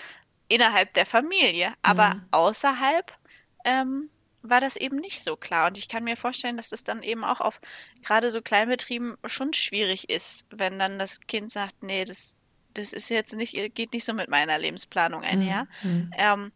[0.48, 2.22] innerhalb der Familie, aber mhm.
[2.30, 3.12] außerhalb
[3.64, 4.10] ähm,
[4.42, 5.68] war das eben nicht so klar.
[5.68, 7.60] Und ich kann mir vorstellen, dass das dann eben auch auf
[8.02, 12.36] gerade so Kleinbetrieben schon schwierig ist, wenn dann das Kind sagt, nee, das,
[12.74, 15.66] das ist jetzt nicht, geht nicht so mit meiner Lebensplanung einher.
[15.82, 16.10] Mhm.
[16.16, 16.52] Ähm,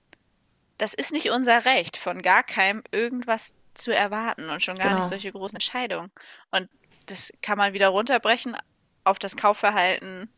[0.78, 4.98] das ist nicht unser Recht, von gar keinem irgendwas zu erwarten und schon gar genau.
[4.98, 6.10] nicht solche großen Entscheidungen.
[6.50, 6.68] Und
[7.06, 8.56] das kann man wieder runterbrechen
[9.04, 10.30] auf das Kaufverhalten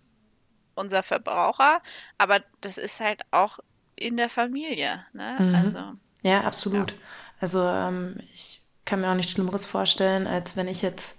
[0.75, 1.83] unserer Verbraucher,
[2.17, 3.59] aber das ist halt auch
[3.97, 5.05] in der Familie.
[5.13, 5.37] Ne?
[5.39, 5.55] Mhm.
[5.55, 5.79] Also
[6.23, 6.93] ja, absolut.
[6.93, 6.97] Ja.
[7.41, 11.17] Also ähm, ich kann mir auch nichts Schlimmeres vorstellen, als wenn ich jetzt,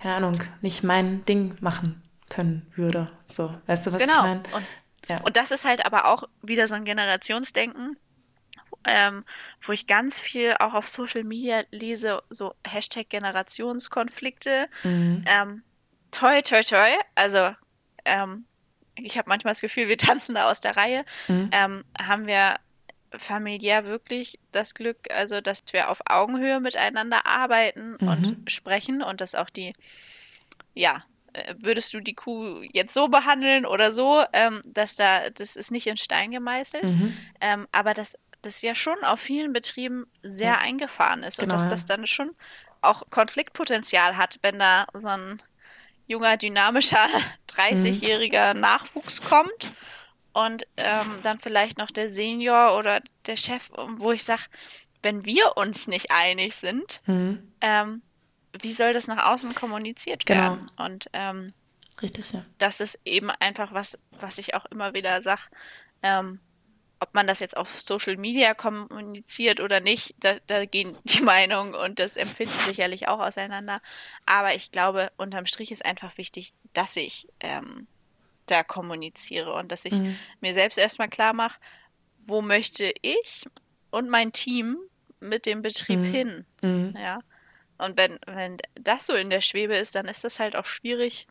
[0.00, 3.10] keine Ahnung, nicht mein Ding machen können würde.
[3.28, 4.16] So, weißt du, was genau.
[4.16, 4.42] ich meine?
[4.52, 4.66] Und,
[5.08, 5.20] ja.
[5.20, 7.96] und das ist halt aber auch wieder so ein Generationsdenken,
[8.86, 9.24] ähm,
[9.62, 14.68] wo ich ganz viel auch auf Social Media lese, so Hashtag Generationskonflikte.
[14.82, 15.24] Mhm.
[15.26, 15.62] Ähm,
[16.10, 16.90] toi, toi, toi.
[17.14, 17.50] Also,
[18.04, 18.44] ähm,
[18.96, 21.04] ich habe manchmal das Gefühl, wir tanzen da aus der Reihe.
[21.28, 21.50] Mhm.
[21.52, 22.56] Ähm, haben wir
[23.18, 28.08] familiär wirklich das Glück, also dass wir auf Augenhöhe miteinander arbeiten mhm.
[28.08, 29.72] und sprechen und dass auch die,
[30.74, 35.56] ja, äh, würdest du die Kuh jetzt so behandeln oder so, ähm, dass da, das
[35.56, 37.16] ist nicht in Stein gemeißelt, mhm.
[37.40, 40.58] ähm, aber dass das ja schon auf vielen Betrieben sehr ja.
[40.58, 42.34] eingefahren ist genau, und dass das dann schon
[42.82, 45.42] auch Konfliktpotenzial hat, wenn da so ein
[46.06, 47.06] junger, dynamischer,
[47.50, 48.60] 30-jähriger mhm.
[48.60, 49.72] Nachwuchs kommt
[50.32, 54.42] und ähm, dann vielleicht noch der Senior oder der Chef, wo ich sage,
[55.02, 57.52] wenn wir uns nicht einig sind, mhm.
[57.60, 58.02] ähm,
[58.60, 60.40] wie soll das nach außen kommuniziert genau.
[60.40, 60.70] werden?
[60.76, 61.54] Und ähm,
[62.00, 62.44] Richtig, ja.
[62.58, 65.42] das ist eben einfach was, was ich auch immer wieder sage.
[67.04, 71.74] Ob man das jetzt auf Social Media kommuniziert oder nicht, da, da, gehen die Meinungen
[71.74, 73.82] und das Empfinden sicherlich auch auseinander.
[74.24, 77.86] Aber ich glaube, unterm Strich ist einfach wichtig, dass ich ähm,
[78.46, 80.16] da kommuniziere und dass ich mhm.
[80.40, 81.60] mir selbst erstmal klar mache,
[82.20, 83.44] wo möchte ich
[83.90, 84.78] und mein Team
[85.20, 86.04] mit dem Betrieb mhm.
[86.04, 86.46] hin.
[86.62, 86.96] Mhm.
[86.98, 87.20] Ja.
[87.76, 91.26] Und wenn, wenn das so in der Schwebe ist, dann ist das halt auch schwierig,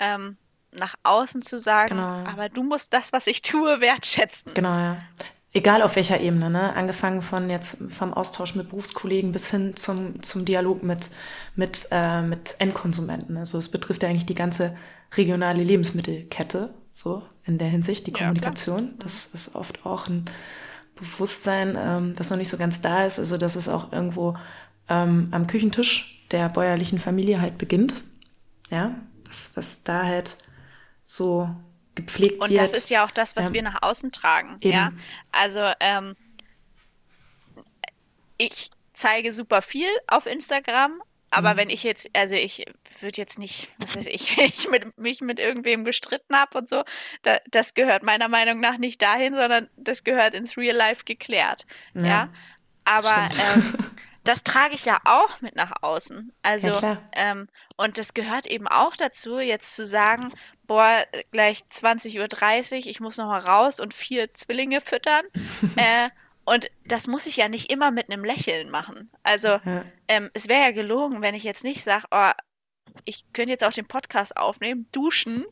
[0.00, 0.38] ähm,
[0.74, 2.24] nach außen zu sagen, genau.
[2.30, 4.52] aber du musst das, was ich tue, wertschätzen.
[4.54, 4.96] Genau, ja.
[5.52, 6.74] egal auf welcher Ebene, ne?
[6.74, 11.10] angefangen von jetzt vom Austausch mit Berufskollegen bis hin zum, zum Dialog mit,
[11.56, 13.36] mit, äh, mit Endkonsumenten.
[13.36, 14.76] Also es betrifft ja eigentlich die ganze
[15.16, 18.78] regionale Lebensmittelkette, so in der Hinsicht, die Kommunikation.
[18.78, 20.24] Ja, das ist oft auch ein
[20.96, 23.18] Bewusstsein, ähm, das noch nicht so ganz da ist.
[23.18, 24.36] Also dass es auch irgendwo
[24.88, 28.04] ähm, am Küchentisch der bäuerlichen Familie halt beginnt.
[28.70, 28.94] Ja,
[29.26, 30.38] was, was da halt
[31.04, 31.48] so
[31.94, 32.50] gepflegt und wird.
[32.50, 34.56] Und das ist ja auch das, was ähm, wir nach außen tragen.
[34.60, 34.72] Eben.
[34.72, 34.92] Ja,
[35.32, 36.16] also ähm,
[38.38, 41.00] ich zeige super viel auf Instagram,
[41.30, 41.58] aber mhm.
[41.58, 42.64] wenn ich jetzt, also ich
[43.00, 46.68] würde jetzt nicht, was weiß ich, wenn ich mit, mich mit irgendwem gestritten habe und
[46.68, 46.84] so,
[47.22, 51.66] da, das gehört meiner Meinung nach nicht dahin, sondern das gehört ins Real Life geklärt.
[51.94, 52.04] Ja.
[52.04, 52.32] ja?
[52.84, 53.74] Aber ähm,
[54.24, 56.32] das trage ich ja auch mit nach außen.
[56.42, 57.46] Also, ja, ähm,
[57.76, 60.32] und das gehört eben auch dazu, jetzt zu sagen,
[60.66, 65.24] boah, gleich 20.30 Uhr, ich muss noch mal raus und vier Zwillinge füttern.
[65.76, 66.10] äh,
[66.44, 69.10] und das muss ich ja nicht immer mit einem Lächeln machen.
[69.22, 69.84] Also ja.
[70.08, 72.30] ähm, es wäre ja gelogen, wenn ich jetzt nicht sage, oh,
[73.04, 75.44] ich könnte jetzt auch den Podcast aufnehmen, duschen,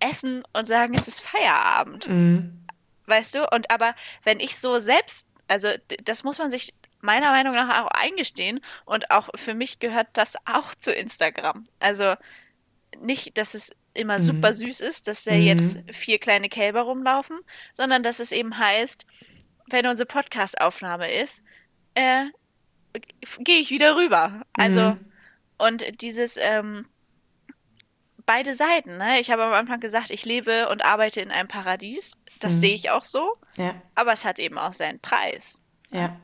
[0.00, 2.08] essen und sagen, es ist Feierabend.
[2.08, 2.66] Mhm.
[3.06, 3.48] Weißt du?
[3.48, 5.68] Und aber wenn ich so selbst, also
[6.04, 10.34] das muss man sich meiner Meinung nach auch eingestehen und auch für mich gehört das
[10.46, 11.64] auch zu Instagram.
[11.78, 12.14] Also
[13.00, 14.22] nicht, dass es immer mhm.
[14.22, 15.42] super süß ist, dass da mhm.
[15.42, 17.38] jetzt vier kleine Kälber rumlaufen,
[17.74, 19.06] sondern dass es eben heißt,
[19.70, 21.42] wenn unsere Podcast-Aufnahme ist,
[21.94, 22.24] äh,
[23.40, 24.42] gehe ich wieder rüber.
[24.54, 24.98] Also, mhm.
[25.58, 26.86] und dieses, ähm,
[28.28, 29.20] beide Seiten, ne?
[29.20, 32.18] Ich habe am Anfang gesagt, ich lebe und arbeite in einem Paradies.
[32.40, 32.60] Das mhm.
[32.60, 33.32] sehe ich auch so.
[33.56, 33.74] Ja.
[33.94, 35.62] Aber es hat eben auch seinen Preis.
[35.90, 36.16] Ja,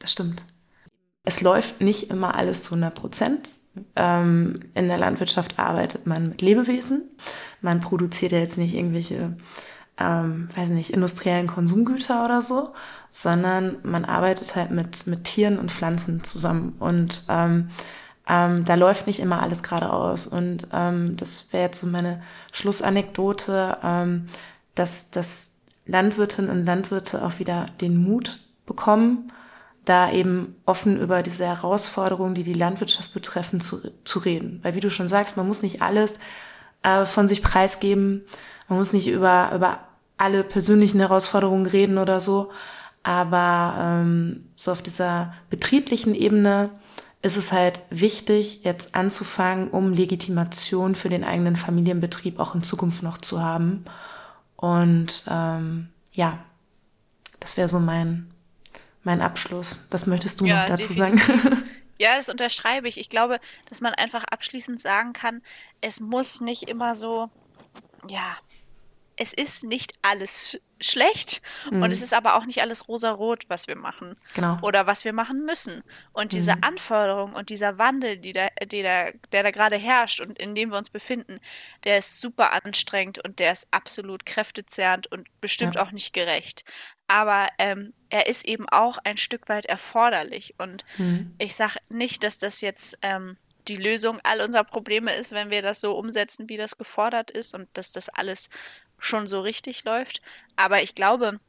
[0.00, 0.42] das stimmt.
[1.24, 3.48] Es läuft nicht immer alles zu 100 Prozent.
[3.94, 7.02] Ähm, in der Landwirtschaft arbeitet man mit Lebewesen.
[7.60, 9.36] Man produziert ja jetzt nicht irgendwelche,
[9.98, 12.74] ähm, weiß nicht, industriellen Konsumgüter oder so,
[13.10, 16.74] sondern man arbeitet halt mit, mit Tieren und Pflanzen zusammen.
[16.78, 17.70] Und ähm,
[18.28, 20.26] ähm, da läuft nicht immer alles geradeaus.
[20.26, 22.22] Und ähm, das wäre jetzt so meine
[22.52, 24.28] Schlussanekdote, ähm,
[24.74, 25.52] dass, dass
[25.86, 29.32] Landwirtinnen und Landwirte auch wieder den Mut bekommen,
[29.86, 34.60] da eben offen über diese Herausforderungen, die die Landwirtschaft betreffen, zu, zu reden.
[34.62, 36.18] Weil wie du schon sagst, man muss nicht alles
[36.82, 38.22] äh, von sich preisgeben,
[38.68, 39.80] man muss nicht über, über
[40.18, 42.50] alle persönlichen Herausforderungen reden oder so,
[43.02, 46.70] aber ähm, so auf dieser betrieblichen Ebene
[47.22, 53.02] ist es halt wichtig, jetzt anzufangen, um Legitimation für den eigenen Familienbetrieb auch in Zukunft
[53.02, 53.84] noch zu haben.
[54.56, 56.38] Und ähm, ja,
[57.40, 58.30] das wäre so mein,
[59.06, 59.78] mein Abschluss.
[59.90, 61.26] Was möchtest du ja, noch dazu definitiv.
[61.26, 61.62] sagen?
[61.98, 62.98] Ja, das unterschreibe ich.
[62.98, 63.40] Ich glaube,
[63.70, 65.40] dass man einfach abschließend sagen kann,
[65.80, 67.30] es muss nicht immer so,
[68.06, 68.36] ja,
[69.16, 71.40] es ist nicht alles schlecht
[71.70, 71.82] mhm.
[71.82, 74.14] und es ist aber auch nicht alles rosarot, was wir machen.
[74.34, 74.58] Genau.
[74.60, 75.82] Oder was wir machen müssen.
[76.12, 76.64] Und diese mhm.
[76.64, 80.70] Anforderung und dieser Wandel, die da, die da, der da gerade herrscht und in dem
[80.70, 81.40] wir uns befinden,
[81.84, 85.82] der ist super anstrengend und der ist absolut kräftezehrend und bestimmt ja.
[85.82, 86.64] auch nicht gerecht.
[87.08, 90.54] Aber ähm, er ist eben auch ein Stück weit erforderlich.
[90.58, 91.34] Und mhm.
[91.38, 93.36] ich sage nicht, dass das jetzt ähm,
[93.68, 97.54] die Lösung all unserer Probleme ist, wenn wir das so umsetzen, wie das gefordert ist
[97.54, 98.48] und dass das alles
[98.98, 100.22] schon so richtig läuft.
[100.56, 101.40] Aber ich glaube,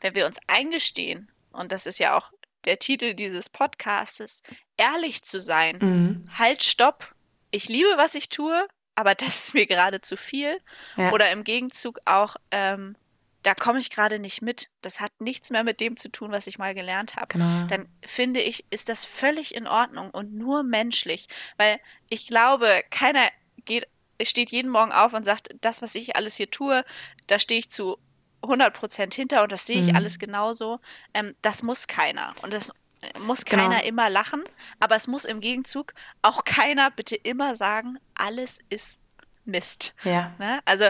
[0.00, 2.32] wenn wir uns eingestehen, und das ist ja auch
[2.64, 4.42] der Titel dieses Podcastes,
[4.76, 6.38] ehrlich zu sein, mhm.
[6.38, 7.14] halt, stopp,
[7.50, 10.60] ich liebe, was ich tue, aber das ist mir gerade zu viel.
[10.96, 11.12] Ja.
[11.12, 12.96] Oder im Gegenzug auch, ähm,
[13.42, 14.68] da komme ich gerade nicht mit.
[14.82, 17.28] Das hat nichts mehr mit dem zu tun, was ich mal gelernt habe.
[17.28, 17.66] Genau.
[17.66, 21.28] Dann finde ich, ist das völlig in Ordnung und nur menschlich.
[21.56, 23.28] Weil ich glaube, keiner
[23.64, 23.86] geht
[24.22, 26.84] steht jeden Morgen auf und sagt, das, was ich alles hier tue,
[27.26, 27.96] da stehe ich zu
[28.42, 29.96] 100 Prozent hinter und das sehe ich mhm.
[29.96, 30.80] alles genauso.
[31.14, 32.34] Ähm, das muss keiner.
[32.42, 32.72] Und das
[33.20, 33.62] muss genau.
[33.62, 34.44] keiner immer lachen,
[34.78, 39.00] aber es muss im Gegenzug auch keiner bitte immer sagen, alles ist
[39.44, 39.94] Mist.
[40.04, 40.34] Ja.
[40.38, 40.60] Ne?
[40.64, 40.88] Also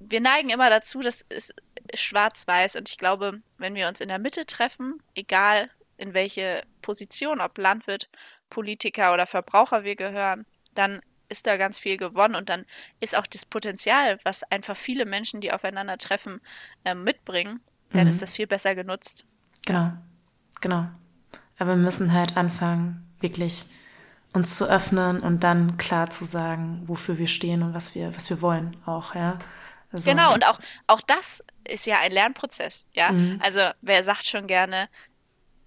[0.00, 1.54] wir neigen immer dazu, das ist
[1.94, 7.40] schwarz-weiß und ich glaube, wenn wir uns in der Mitte treffen, egal in welche Position,
[7.40, 8.08] ob Landwirt,
[8.50, 12.64] Politiker oder Verbraucher wir gehören, dann ist da ganz viel gewonnen und dann
[13.00, 16.40] ist auch das Potenzial, was einfach viele Menschen, die aufeinandertreffen,
[16.84, 17.60] äh, mitbringen,
[17.92, 18.10] dann mhm.
[18.10, 19.26] ist das viel besser genutzt.
[19.66, 19.92] Genau,
[20.60, 20.88] genau.
[21.58, 23.66] Aber wir müssen halt anfangen, wirklich
[24.32, 28.30] uns zu öffnen und dann klar zu sagen, wofür wir stehen und was wir, was
[28.30, 29.38] wir wollen auch, ja.
[29.90, 33.12] Also, genau, und auch, auch das ist ja ein Lernprozess, ja.
[33.12, 33.40] Mhm.
[33.42, 34.88] Also wer sagt schon gerne,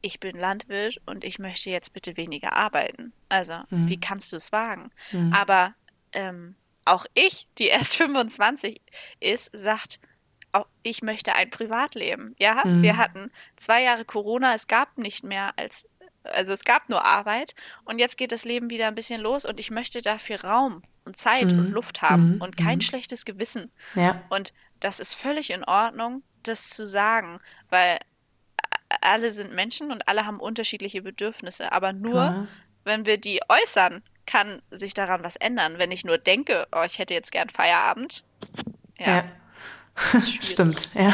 [0.01, 3.13] ich bin Landwirt und ich möchte jetzt bitte weniger arbeiten.
[3.29, 3.87] Also, mhm.
[3.87, 4.91] wie kannst du es wagen?
[5.11, 5.33] Mhm.
[5.33, 5.75] Aber
[6.13, 8.81] ähm, auch ich, die erst 25
[9.19, 9.99] ist, sagt,
[10.51, 12.35] auch ich möchte ein Privatleben.
[12.39, 12.81] Ja, mhm.
[12.81, 15.87] wir hatten zwei Jahre Corona, es gab nicht mehr als,
[16.23, 19.59] also es gab nur Arbeit und jetzt geht das Leben wieder ein bisschen los und
[19.59, 21.59] ich möchte dafür Raum und Zeit mhm.
[21.59, 22.41] und Luft haben mhm.
[22.41, 22.81] und kein mhm.
[22.81, 23.71] schlechtes Gewissen.
[23.95, 24.21] Ja.
[24.29, 27.39] Und das ist völlig in Ordnung, das zu sagen,
[27.69, 27.99] weil
[29.01, 32.47] alle sind Menschen und alle haben unterschiedliche Bedürfnisse, aber nur, Klar.
[32.83, 35.75] wenn wir die äußern, kann sich daran was ändern.
[35.77, 38.23] Wenn ich nur denke, oh, ich hätte jetzt gern Feierabend.
[38.97, 39.07] Ja.
[39.07, 40.21] ja.
[40.41, 41.13] Stimmt, ja.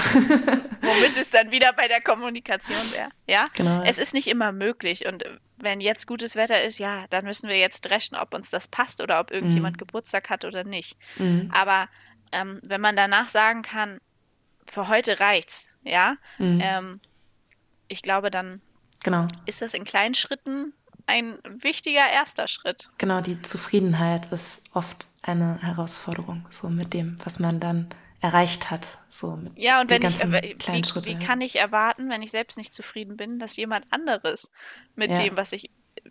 [0.81, 3.09] Womit es dann wieder bei der Kommunikation wäre.
[3.27, 3.81] Ja, genau.
[3.83, 5.07] Es ist nicht immer möglich.
[5.07, 5.23] Und
[5.57, 9.01] wenn jetzt gutes Wetter ist, ja, dann müssen wir jetzt dreschen, ob uns das passt
[9.01, 9.79] oder ob irgendjemand mhm.
[9.79, 10.97] Geburtstag hat oder nicht.
[11.17, 11.51] Mhm.
[11.53, 11.87] Aber
[12.31, 13.99] ähm, wenn man danach sagen kann,
[14.65, 16.59] für heute reicht's, ja, mhm.
[16.61, 17.01] ähm,
[17.87, 18.61] ich glaube, dann
[19.03, 19.27] genau.
[19.45, 20.73] ist das in kleinen Schritten
[21.05, 22.89] ein wichtiger erster Schritt.
[22.97, 27.87] Genau, die Zufriedenheit ist oft eine Herausforderung, so mit dem, was man dann
[28.19, 28.99] erreicht hat.
[29.09, 32.73] So mit ja, und wenn ich, wie, wie, kann ich erwarten, wenn ich selbst nicht
[32.73, 34.51] zufrieden bin, dass jemand anderes
[34.95, 35.17] mit ja.
[35.17, 35.69] dem, was ich,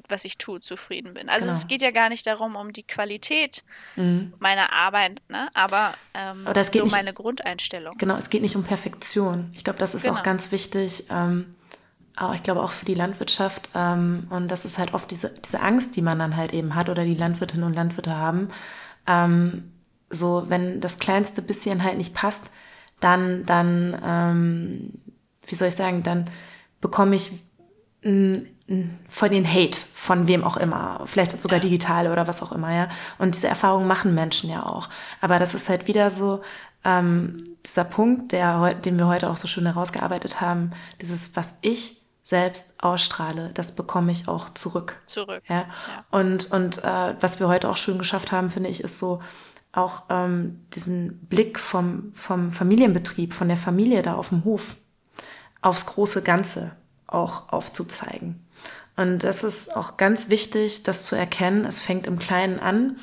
[0.08, 1.28] was ich tue, zufrieden bin.
[1.28, 1.56] Also genau.
[1.56, 3.64] es geht ja gar nicht darum, um die Qualität
[3.96, 4.34] mhm.
[4.38, 5.48] meiner Arbeit, ne?
[5.54, 7.94] aber, ähm, aber so nicht, meine Grundeinstellung.
[7.98, 9.50] Genau, es geht nicht um Perfektion.
[9.54, 10.18] Ich glaube, das ist genau.
[10.18, 11.06] auch ganz wichtig.
[11.10, 11.46] Ähm,
[12.16, 13.68] auch, ich glaube auch für die Landwirtschaft.
[13.74, 16.88] Ähm, und das ist halt oft diese, diese Angst, die man dann halt eben hat
[16.88, 18.50] oder die Landwirtinnen und Landwirte haben.
[19.06, 19.72] Ähm,
[20.10, 22.44] so, wenn das kleinste bisschen halt nicht passt,
[23.00, 24.92] dann, dann, ähm,
[25.46, 26.30] wie soll ich sagen, dann
[26.80, 27.32] bekomme ich
[28.02, 32.88] von den Hate von wem auch immer, vielleicht sogar digital oder was auch immer, ja.
[33.18, 34.88] Und diese Erfahrungen machen Menschen ja auch.
[35.20, 36.42] Aber das ist halt wieder so
[36.84, 42.02] ähm, dieser Punkt, der, den wir heute auch so schön herausgearbeitet haben, dieses, was ich
[42.22, 44.98] selbst ausstrahle, das bekomme ich auch zurück.
[45.06, 45.42] Zurück.
[45.48, 45.60] Ja.
[45.60, 45.66] ja.
[46.10, 49.20] Und, und äh, was wir heute auch schön geschafft haben, finde ich, ist so
[49.76, 54.76] auch ähm, diesen Blick vom, vom Familienbetrieb, von der Familie da auf dem Hof,
[55.60, 56.72] aufs große Ganze
[57.06, 58.46] auch aufzuzeigen.
[58.96, 61.64] Und das ist auch ganz wichtig, das zu erkennen.
[61.64, 62.96] Es fängt im Kleinen an.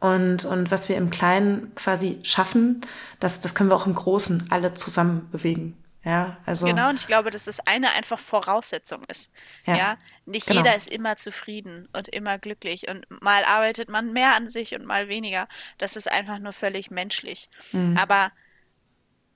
[0.00, 2.82] Und, und was wir im Kleinen quasi schaffen,
[3.18, 5.76] das, das können wir auch im Großen alle zusammen bewegen.
[6.08, 6.64] Ja, also.
[6.64, 9.30] Genau, und ich glaube, dass das eine einfach Voraussetzung ist.
[9.66, 9.76] Ja.
[9.76, 9.98] ja?
[10.24, 10.60] Nicht genau.
[10.60, 12.88] jeder ist immer zufrieden und immer glücklich.
[12.88, 15.48] Und mal arbeitet man mehr an sich und mal weniger.
[15.76, 17.50] Das ist einfach nur völlig menschlich.
[17.72, 17.98] Mhm.
[17.98, 18.32] Aber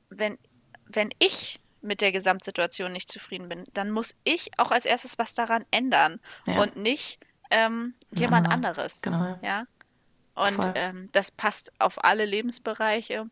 [0.09, 0.39] wenn,
[0.87, 5.35] wenn ich mit der Gesamtsituation nicht zufrieden bin, dann muss ich auch als erstes was
[5.35, 6.59] daran ändern ja.
[6.59, 7.21] und nicht
[7.51, 9.03] ähm, jemand ja, anderes.
[9.03, 9.39] Genau.
[9.43, 9.67] Ja.
[10.35, 13.29] Und ähm, das passt auf alle Lebensbereiche.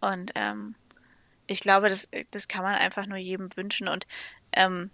[0.00, 0.74] Und ähm,
[1.48, 3.88] ich glaube, das, das kann man einfach nur jedem wünschen.
[3.88, 4.06] Und
[4.52, 4.90] ähm,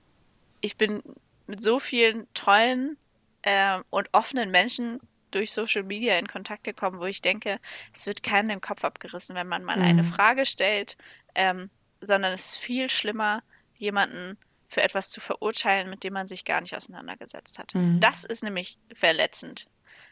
[0.63, 1.03] ich bin
[1.47, 2.97] mit so vielen tollen
[3.43, 5.01] äh, und offenen Menschen
[5.31, 7.59] durch Social Media in Kontakt gekommen, wo ich denke,
[7.93, 9.83] es wird keinem den Kopf abgerissen, wenn man mal mhm.
[9.83, 10.97] eine Frage stellt,
[11.35, 13.43] ähm, sondern es ist viel schlimmer,
[13.77, 14.39] jemanden
[14.69, 17.75] für etwas zu verurteilen, mit dem man sich gar nicht auseinandergesetzt hat.
[17.75, 17.99] Mhm.
[18.01, 19.67] Das ist nämlich verletzend.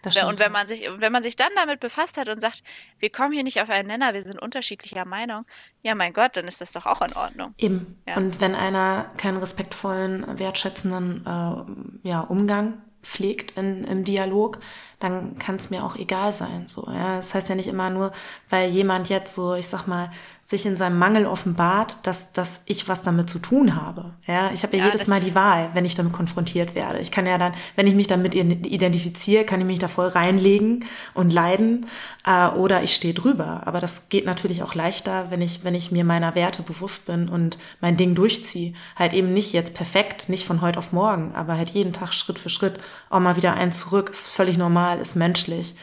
[0.04, 2.62] Und wenn man sich, wenn man sich dann damit befasst hat und sagt,
[2.98, 5.44] wir kommen hier nicht auf einen Nenner, wir sind unterschiedlicher Meinung,
[5.82, 7.54] ja mein Gott, dann ist das doch auch in Ordnung.
[7.58, 7.98] Eben.
[8.06, 8.16] Ja.
[8.16, 14.60] Und wenn einer keinen respektvollen, wertschätzenden äh, ja, Umgang pflegt in, im Dialog,
[15.00, 16.68] dann kann es mir auch egal sein.
[16.68, 17.16] So, ja.
[17.16, 18.12] Das heißt ja nicht immer nur,
[18.48, 20.12] weil jemand jetzt so, ich sag mal,
[20.52, 24.12] sich in seinem Mangel offenbart, dass, dass ich was damit zu tun habe.
[24.26, 27.00] Ja, ich habe ja, ja jedes Mal die Wahl, wenn ich damit konfrontiert werde.
[27.00, 30.84] Ich kann ja dann, wenn ich mich damit identifiziere, kann ich mich da voll reinlegen
[31.14, 31.86] und leiden
[32.26, 33.62] äh, oder ich stehe drüber.
[33.64, 37.28] Aber das geht natürlich auch leichter, wenn ich, wenn ich mir meiner Werte bewusst bin
[37.28, 38.74] und mein Ding durchziehe.
[38.94, 42.38] Halt eben nicht jetzt perfekt, nicht von heute auf morgen, aber halt jeden Tag Schritt
[42.38, 42.78] für Schritt
[43.08, 44.10] auch mal wieder ein zurück.
[44.10, 45.74] Ist völlig normal, ist menschlich.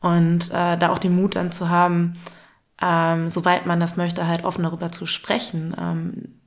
[0.00, 2.14] Und äh, da auch den Mut dann zu haben,
[2.84, 5.74] ähm, soweit man das möchte, halt offen darüber zu sprechen.
[5.78, 6.40] Ähm,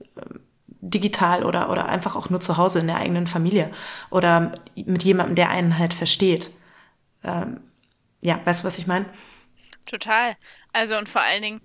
[0.80, 3.72] digital oder, oder einfach auch nur zu Hause in der eigenen Familie
[4.12, 6.52] oder mit jemandem, der einen halt versteht.
[7.24, 7.62] Ähm,
[8.22, 9.06] ja, weißt du, was ich meine?
[9.86, 10.38] Total.
[10.74, 11.62] Also und vor allen Dingen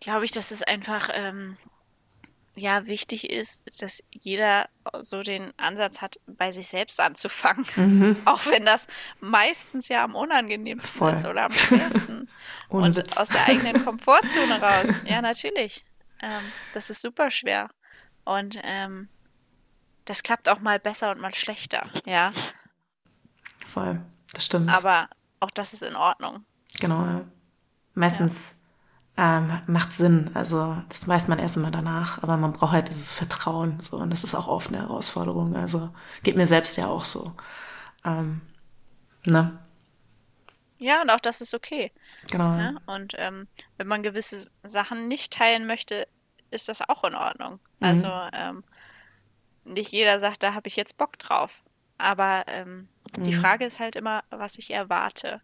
[0.00, 1.56] glaube ich, dass es einfach ähm,
[2.54, 4.68] ja wichtig ist, dass jeder
[5.00, 7.66] so den Ansatz hat, bei sich selbst anzufangen.
[7.76, 8.16] Mhm.
[8.24, 8.86] Auch wenn das
[9.20, 11.12] meistens ja am unangenehmsten Voll.
[11.14, 12.28] ist oder am schwersten.
[12.68, 13.16] und Witz.
[13.16, 15.00] aus der eigenen Komfortzone raus.
[15.04, 15.82] Ja, natürlich.
[16.22, 16.42] Ähm,
[16.72, 17.70] das ist super schwer.
[18.24, 19.08] Und ähm,
[20.04, 22.32] das klappt auch mal besser und mal schlechter, ja.
[23.66, 24.00] Voll,
[24.32, 24.68] das stimmt.
[24.68, 26.44] Aber auch das ist in Ordnung.
[26.78, 27.24] Genau, ja.
[27.94, 28.56] Meistens
[29.20, 30.30] ähm, macht Sinn.
[30.32, 33.78] Also das weiß man erst immer danach, aber man braucht halt dieses Vertrauen.
[33.80, 35.54] So und das ist auch oft eine Herausforderung.
[35.54, 35.90] Also
[36.22, 37.34] geht mir selbst ja auch so.
[38.04, 38.40] Ähm,
[39.26, 39.58] ne?
[40.80, 41.92] Ja, und auch das ist okay.
[42.30, 42.56] Genau.
[42.56, 42.80] Ne?
[42.86, 43.46] Und ähm,
[43.76, 46.08] wenn man gewisse Sachen nicht teilen möchte,
[46.50, 47.52] ist das auch in Ordnung.
[47.80, 47.86] Mhm.
[47.86, 48.64] Also ähm,
[49.64, 51.62] nicht jeder sagt, da habe ich jetzt Bock drauf.
[51.98, 53.40] Aber ähm, die Mhm.
[53.40, 55.42] Frage ist halt immer, was ich erwarte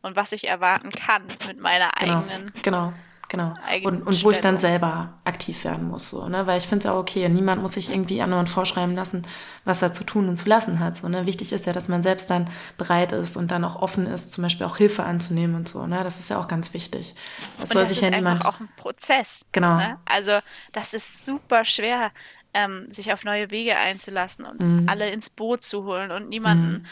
[0.00, 2.52] und was ich erwarten kann mit meiner Genau, eigenen.
[2.62, 2.92] genau,
[3.28, 3.54] genau.
[3.84, 6.46] Und, und wo ich dann selber aktiv werden muss, so, ne?
[6.46, 9.26] Weil ich finde es auch okay, niemand muss sich irgendwie anderen vorschreiben lassen,
[9.64, 10.96] was er zu tun und zu lassen hat.
[10.96, 11.26] So, ne?
[11.26, 14.42] Wichtig ist ja, dass man selbst dann bereit ist und dann auch offen ist, zum
[14.42, 16.02] Beispiel auch Hilfe anzunehmen und so, ne?
[16.04, 17.14] Das ist ja auch ganz wichtig.
[17.58, 18.36] Das Und soll das sich ist ja niemand.
[18.44, 19.44] einfach auch ein Prozess.
[19.52, 19.76] Genau.
[19.76, 19.98] Ne?
[20.06, 20.38] Also
[20.72, 22.10] das ist super schwer,
[22.54, 24.88] ähm, sich auf neue Wege einzulassen und Mhm.
[24.88, 26.86] alle ins Boot zu holen und niemanden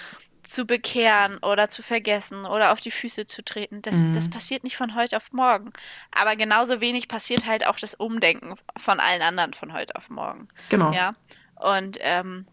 [0.48, 3.82] zu bekehren oder zu vergessen oder auf die Füße zu treten.
[3.82, 4.12] Das, Mhm.
[4.12, 5.72] das passiert nicht von heute auf morgen.
[6.12, 10.48] Aber genauso wenig passiert halt auch das Umdenken von allen anderen von heute auf morgen.
[10.68, 10.92] Genau.
[10.92, 11.14] Ja.
[11.56, 12.46] Und ähm,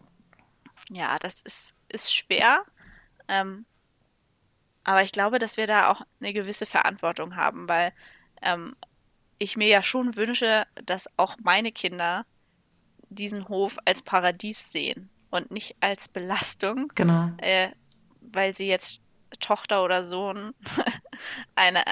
[0.90, 2.64] ja, das ist, ist schwer.
[3.28, 3.64] Ähm,
[4.84, 7.92] aber ich glaube, dass wir da auch eine gewisse Verantwortung haben, weil
[8.42, 8.76] ähm,
[9.38, 12.26] ich mir ja schon wünsche, dass auch meine Kinder
[13.08, 17.30] diesen Hof als Paradies sehen und nicht als Belastung, Genau.
[17.38, 17.70] äh,
[18.34, 19.00] weil sie jetzt
[19.40, 20.54] Tochter oder Sohn
[21.56, 21.84] einer,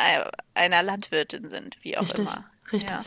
[0.54, 2.20] einer Landwirtin sind, wie auch Richtig.
[2.20, 2.44] immer.
[2.72, 2.90] Richtig.
[2.90, 3.00] Ja.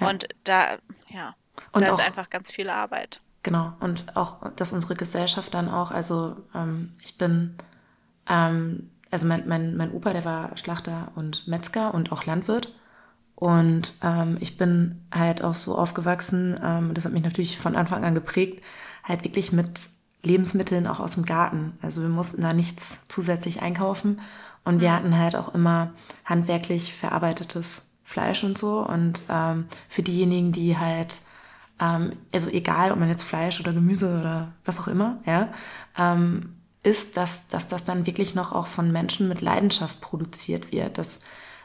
[0.00, 0.08] Ja.
[0.08, 0.78] Und da,
[1.08, 1.34] ja,
[1.72, 3.20] Und da auch- ist einfach ganz viel Arbeit.
[3.42, 7.56] Genau, und auch, dass unsere Gesellschaft dann auch, also ähm, ich bin,
[8.28, 12.74] ähm, also mein, mein, mein Opa, der war Schlachter und Metzger und auch Landwirt.
[13.34, 18.04] Und ähm, ich bin halt auch so aufgewachsen, ähm, das hat mich natürlich von Anfang
[18.04, 18.62] an geprägt,
[19.04, 19.88] halt wirklich mit
[20.22, 21.78] Lebensmitteln auch aus dem Garten.
[21.82, 24.20] Also wir mussten da nichts zusätzlich einkaufen.
[24.64, 25.92] Und wir hatten halt auch immer
[26.24, 28.80] handwerklich verarbeitetes Fleisch und so.
[28.80, 31.16] Und ähm, für diejenigen, die halt
[31.80, 35.48] ähm, also egal, ob man jetzt Fleisch oder Gemüse oder was auch immer, ja,
[35.98, 36.50] ähm,
[36.82, 41.20] ist, dass, dass das dann wirklich noch auch von Menschen mit Leidenschaft produziert wird, dass,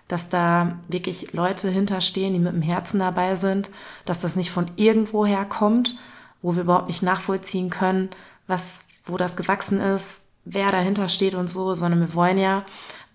[0.08, 3.70] dass da wirklich Leute hinterstehen, die mit dem Herzen dabei sind,
[4.06, 5.98] dass das nicht von irgendwoher kommt,
[6.42, 8.10] wo wir überhaupt nicht nachvollziehen können,
[8.48, 12.66] was, wo das gewachsen ist, wer dahinter steht und so, sondern wir wollen ja,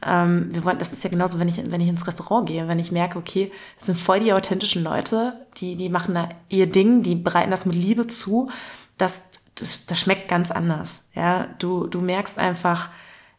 [0.05, 2.79] ähm, wir wollen, das ist ja genauso, wenn ich, wenn ich ins Restaurant gehe, wenn
[2.79, 7.03] ich merke, okay, es sind voll die authentischen Leute, die, die machen da ihr Ding,
[7.03, 8.51] die bereiten das mit Liebe zu,
[8.99, 9.23] das,
[9.55, 12.91] das, das schmeckt ganz anders, ja, du, du merkst einfach,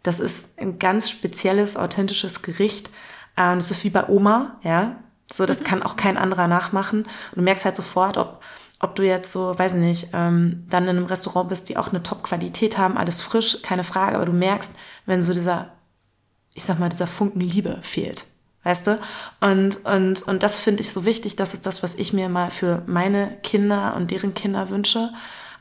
[0.04, 2.90] das ist ein ganz spezielles, authentisches Gericht,
[3.38, 4.98] ähm, das ist wie bei Oma, ja,
[5.34, 7.04] so, das kann auch kein anderer nachmachen.
[7.04, 8.42] Und du merkst halt sofort, ob,
[8.82, 11.90] ob du jetzt so, weiß ich nicht, ähm, dann in einem Restaurant bist, die auch
[11.90, 14.72] eine Top-Qualität haben, alles frisch, keine Frage, aber du merkst,
[15.06, 15.70] wenn so dieser,
[16.54, 18.26] ich sag mal, dieser Funken Liebe fehlt.
[18.64, 19.00] Weißt du?
[19.40, 22.52] Und, und, und das finde ich so wichtig, das ist das, was ich mir mal
[22.52, 25.10] für meine Kinder und deren Kinder wünsche,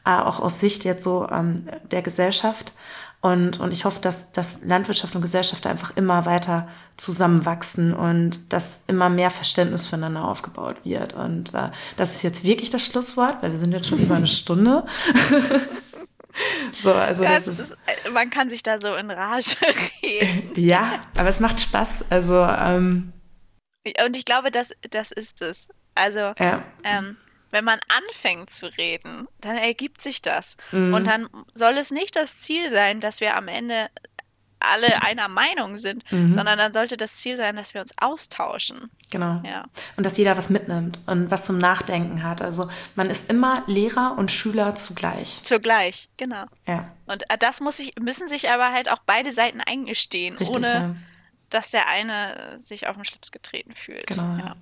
[0.07, 2.73] äh, auch aus Sicht jetzt so ähm, der Gesellschaft.
[3.21, 6.69] Und, und ich hoffe, dass, dass Landwirtschaft und Gesellschaft einfach immer weiter
[7.01, 11.15] zusammenwachsen und dass immer mehr Verständnis füreinander aufgebaut wird.
[11.15, 14.27] Und äh, das ist jetzt wirklich das Schlusswort, weil wir sind jetzt schon über eine
[14.27, 14.87] Stunde.
[16.83, 19.57] so, also Ja, das ist, äh, man kann sich da so in Rage
[20.03, 20.53] reden.
[20.57, 22.05] ja, aber es macht Spaß.
[22.11, 23.13] Also, ähm,
[24.05, 25.69] Und ich glaube, das, das ist es.
[25.95, 27.17] Also, ja, ähm,
[27.51, 30.57] wenn man anfängt zu reden, dann ergibt sich das.
[30.71, 30.95] Mhm.
[30.95, 33.89] Und dann soll es nicht das Ziel sein, dass wir am Ende
[34.61, 36.33] alle einer Meinung sind, Mhm.
[36.33, 38.91] sondern dann sollte das Ziel sein, dass wir uns austauschen.
[39.11, 39.41] genau.
[39.45, 39.65] Ja.
[39.97, 42.41] Und dass jeder was mitnimmt und was zum Nachdenken hat.
[42.43, 45.41] Also man ist immer Lehrer und Schüler zugleich.
[45.43, 46.45] Zugleich, genau.
[46.67, 50.57] Ja, Und äh, das muss sich, müssen sich aber halt auch beide Seiten eingestehen, richtig.
[50.57, 50.97] ohne ja.
[51.51, 54.07] dass der eine sich auf den Schlips getreten fühlt.
[54.07, 54.47] Genau, ja.
[54.47, 54.57] Ja.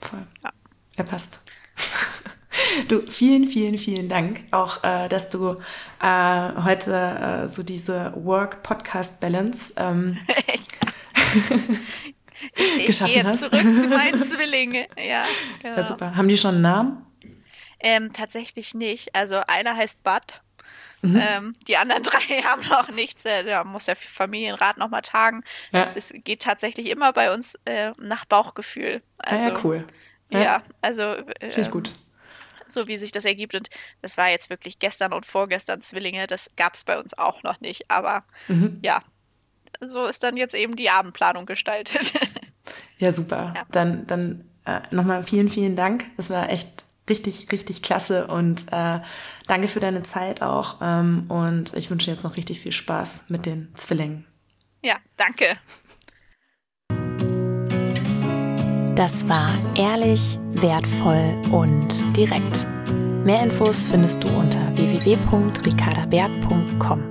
[0.00, 0.26] Voll.
[0.42, 0.50] Ja.
[0.96, 1.40] Er passt.
[2.88, 5.60] Du, vielen, vielen, vielen Dank auch, äh, dass du
[6.02, 10.18] äh, heute äh, so diese Work-Podcast-Balance ähm,
[12.78, 13.40] Ich geschaffen gehe hast.
[13.40, 14.86] zurück zu meinen Zwillingen.
[14.96, 15.24] Ja,
[15.62, 15.76] genau.
[15.76, 16.16] ja, super.
[16.16, 17.06] Haben die schon einen Namen?
[17.80, 19.14] Ähm, tatsächlich nicht.
[19.14, 20.42] Also einer heißt Bud.
[21.02, 21.22] Mhm.
[21.22, 23.24] Ähm, die anderen drei haben noch nichts.
[23.26, 25.42] Äh, Da muss der Familienrat noch mal tagen.
[25.70, 25.80] Ja.
[25.80, 29.02] Es, es geht tatsächlich immer bei uns äh, nach Bauchgefühl.
[29.18, 29.86] Also, ah, ja, cool.
[30.30, 31.90] Ja, also Finde ich äh, gut.
[32.70, 33.54] So wie sich das ergibt.
[33.54, 33.68] Und
[34.02, 36.26] das war jetzt wirklich gestern und vorgestern Zwillinge.
[36.26, 37.90] Das gab es bei uns auch noch nicht.
[37.90, 38.78] Aber Mhm.
[38.82, 39.00] ja,
[39.80, 42.12] so ist dann jetzt eben die Abendplanung gestaltet.
[42.98, 43.52] Ja, super.
[43.56, 43.64] Ja.
[43.72, 46.04] Dann, dann äh, nochmal vielen, vielen Dank.
[46.18, 49.00] Das war echt richtig, richtig klasse und äh,
[49.48, 50.76] danke für deine Zeit auch.
[50.82, 54.26] Ähm, und ich wünsche jetzt noch richtig viel Spaß mit den Zwillingen.
[54.82, 55.54] ja, danke.
[59.00, 62.66] Das war ehrlich, wertvoll und direkt.
[63.24, 67.10] Mehr Infos findest du unter www.ricardaberg.com.